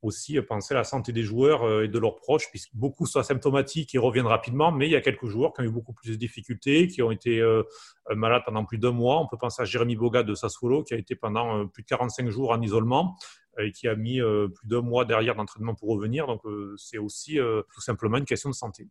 aussi 0.03 0.41
penser 0.41 0.73
à 0.73 0.77
la 0.77 0.83
santé 0.83 1.11
des 1.11 1.23
joueurs 1.23 1.81
et 1.81 1.87
de 1.87 1.99
leurs 1.99 2.15
proches, 2.15 2.49
puisque 2.49 2.73
beaucoup 2.73 3.05
sont 3.05 3.19
asymptomatiques 3.19 3.95
et 3.95 3.97
reviennent 3.97 4.27
rapidement, 4.27 4.71
mais 4.71 4.87
il 4.87 4.91
y 4.91 4.95
a 4.95 5.01
quelques 5.01 5.27
joueurs 5.27 5.53
qui 5.53 5.61
ont 5.61 5.63
eu 5.63 5.71
beaucoup 5.71 5.93
plus 5.93 6.11
de 6.11 6.15
difficultés, 6.15 6.87
qui 6.87 7.01
ont 7.01 7.11
été 7.11 7.41
malades 8.15 8.43
pendant 8.45 8.65
plus 8.65 8.77
d'un 8.77 8.91
mois. 8.91 9.19
On 9.19 9.27
peut 9.27 9.37
penser 9.37 9.61
à 9.61 9.65
Jérémy 9.65 9.95
Boga 9.95 10.23
de 10.23 10.35
Sassuolo, 10.35 10.83
qui 10.83 10.93
a 10.93 10.97
été 10.97 11.15
pendant 11.15 11.67
plus 11.67 11.83
de 11.83 11.87
45 11.87 12.29
jours 12.29 12.51
en 12.51 12.61
isolement 12.61 13.15
et 13.59 13.71
qui 13.71 13.87
a 13.87 13.95
mis 13.95 14.19
plus 14.19 14.67
d'un 14.67 14.81
mois 14.81 15.05
derrière 15.05 15.35
d'entraînement 15.35 15.75
pour 15.75 15.89
revenir. 15.89 16.27
Donc 16.27 16.41
c'est 16.77 16.97
aussi 16.97 17.39
tout 17.73 17.81
simplement 17.81 18.17
une 18.17 18.25
question 18.25 18.49
de 18.49 18.55
santé. 18.55 18.87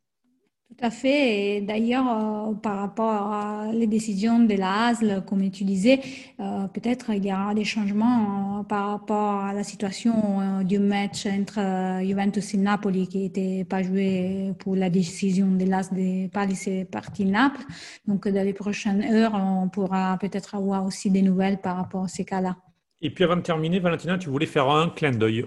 Tout 0.79 0.87
à 0.87 0.91
fait. 0.91 1.57
Et 1.57 1.61
d'ailleurs, 1.61 2.07
euh, 2.09 2.55
par 2.55 2.79
rapport 2.79 3.33
à 3.33 3.71
les 3.73 3.87
décisions 3.87 4.39
de 4.41 4.55
la 4.55 4.87
HASL, 4.87 5.23
comme 5.27 5.51
tu 5.51 5.65
disais, 5.65 6.01
euh, 6.41 6.67
peut-être 6.69 7.11
il 7.11 7.27
y 7.27 7.33
aura 7.33 7.53
des 7.53 7.65
changements 7.65 8.61
euh, 8.61 8.63
par 8.63 8.89
rapport 8.89 9.45
à 9.45 9.53
la 9.53 9.65
situation 9.65 10.63
du 10.65 10.79
match 10.79 11.27
entre 11.27 12.01
Juventus 12.03 12.55
et 12.55 12.57
Napoli 12.57 13.07
qui 13.07 13.19
n'était 13.19 13.65
pas 13.65 13.83
joué 13.83 14.53
pour 14.61 14.75
la 14.75 14.89
décision 14.89 15.49
de 15.49 15.67
l'AS 15.67 15.93
de 15.93 16.29
pas 16.29 16.47
laisser 16.47 16.87
partir 16.87 17.27
Naples. 17.27 17.65
Donc, 18.07 18.27
dans 18.27 18.45
les 18.45 18.55
prochaines 18.55 19.03
heures, 19.03 19.35
on 19.35 19.69
pourra 19.69 20.17
peut-être 20.19 20.55
avoir 20.55 20.87
aussi 20.87 21.11
des 21.11 21.23
nouvelles 21.23 21.59
par 21.61 21.77
rapport 21.77 22.05
à 22.05 22.09
ces 22.09 22.25
cas-là. 22.25 22.57
Et 23.03 23.11
puis 23.11 23.25
avant 23.25 23.37
de 23.37 23.43
terminer, 23.43 23.79
Valentina, 23.79 24.17
tu 24.17 24.31
voulais 24.31 24.47
faire 24.47 24.71
un 24.71 24.89
clin 24.89 25.11
d'œil 25.11 25.45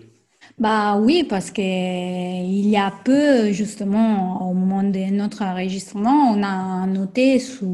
bah 0.58 0.98
oui, 0.98 1.26
parce 1.28 1.52
que 1.52 1.62
il 1.62 2.70
y 2.70 2.78
a 2.78 2.90
peu, 3.04 3.52
justement, 3.52 4.50
au 4.50 4.54
moment 4.54 4.84
de 4.84 5.12
notre 5.12 5.42
enregistrement, 5.42 6.32
on 6.32 6.42
a 6.44 6.88
noté 6.88 7.40
sur 7.40 7.68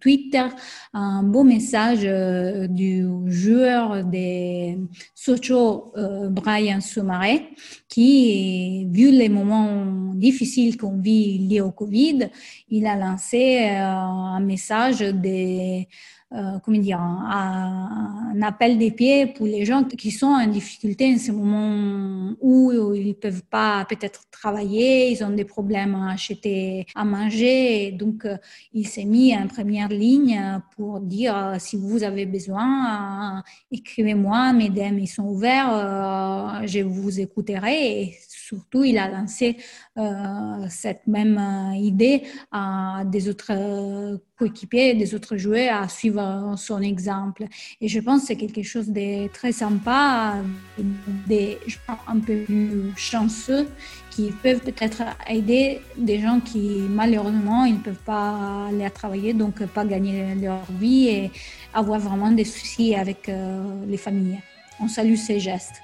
Twitter 0.00 0.44
un 0.92 1.22
beau 1.22 1.44
message 1.44 2.00
euh, 2.02 2.66
du 2.66 3.06
joueur 3.26 4.04
des 4.04 4.76
Sochaux, 5.14 5.92
euh, 5.96 6.28
Brian 6.30 6.80
Soumaré, 6.80 7.50
qui, 7.88 8.88
vu 8.90 9.12
les 9.12 9.28
moments 9.28 10.12
difficiles 10.14 10.76
qu'on 10.76 10.98
vit 10.98 11.38
liés 11.38 11.60
au 11.60 11.70
Covid, 11.70 12.28
il 12.70 12.86
a 12.86 12.96
lancé 12.96 13.68
euh, 13.70 13.84
un 13.84 14.40
message 14.40 14.98
de 14.98 15.84
euh, 16.32 16.60
comment 16.62 16.78
dire, 16.78 17.00
un, 17.00 18.40
appel 18.42 18.78
des 18.78 18.92
pieds 18.92 19.26
pour 19.26 19.46
les 19.46 19.64
gens 19.64 19.82
qui 19.82 20.12
sont 20.12 20.28
en 20.28 20.46
difficulté 20.46 21.12
en 21.12 21.18
ce 21.18 21.32
moment 21.32 22.36
où 22.40 22.94
ils 22.94 23.08
ne 23.08 23.12
peuvent 23.12 23.42
pas 23.42 23.84
peut-être 23.84 24.30
travailler, 24.30 25.10
ils 25.10 25.24
ont 25.24 25.30
des 25.30 25.44
problèmes 25.44 25.96
à 25.96 26.12
acheter 26.12 26.86
à 26.94 27.04
manger. 27.04 27.90
Donc, 27.90 28.24
euh, 28.24 28.36
il 28.72 28.86
s'est 28.86 29.04
mis 29.04 29.36
en 29.36 29.48
première 29.48 29.88
ligne 29.88 30.60
pour 30.76 31.00
dire 31.00 31.36
euh, 31.36 31.56
si 31.58 31.76
vous 31.76 32.04
avez 32.04 32.26
besoin, 32.26 33.42
écrivez-moi, 33.72 34.52
mes 34.52 34.70
DM 34.70 35.00
ils 35.00 35.08
sont 35.08 35.24
ouverts, 35.24 36.62
je 36.64 36.80
vous 36.80 37.18
écouterai. 37.18 38.02
Et 38.02 38.16
surtout, 38.28 38.84
il 38.84 38.98
a 38.98 39.08
lancé 39.08 39.56
cette 40.68 41.06
même 41.06 41.72
idée 41.76 42.22
à 42.52 43.02
des 43.04 43.28
autres 43.28 43.52
coéquipiers, 44.40 44.94
des 44.94 45.14
autres 45.14 45.36
joueurs 45.36 45.82
à 45.82 45.88
suivre 45.88 46.54
son 46.56 46.80
exemple. 46.80 47.44
Et 47.80 47.88
je 47.88 48.00
pense 48.00 48.22
que 48.22 48.26
c'est 48.28 48.36
quelque 48.36 48.62
chose 48.62 48.88
de 48.88 49.28
très 49.28 49.52
sympa, 49.52 50.36
des 51.26 51.58
un 52.08 52.18
peu 52.18 52.36
plus 52.46 52.92
chanceux 52.96 53.68
qui 54.10 54.24
peuvent 54.42 54.60
peut-être 54.60 55.02
aider 55.28 55.80
des 55.96 56.18
gens 56.24 56.40
qui 56.40 56.64
malheureusement 57.02 57.64
ils 57.66 57.78
ne 57.80 57.84
peuvent 57.88 58.06
pas 58.14 58.66
aller 58.68 58.86
à 58.90 58.90
travailler, 59.00 59.32
donc 59.34 59.54
pas 59.66 59.84
gagner 59.84 60.34
leur 60.34 60.64
vie 60.80 61.08
et 61.08 61.30
avoir 61.74 62.00
vraiment 62.00 62.32
des 62.40 62.48
soucis 62.54 62.94
avec 62.94 63.28
euh, 63.28 63.62
les 63.86 64.00
familles. 64.06 64.40
On 64.80 64.88
salue 64.88 65.16
ces 65.16 65.38
gestes. 65.38 65.78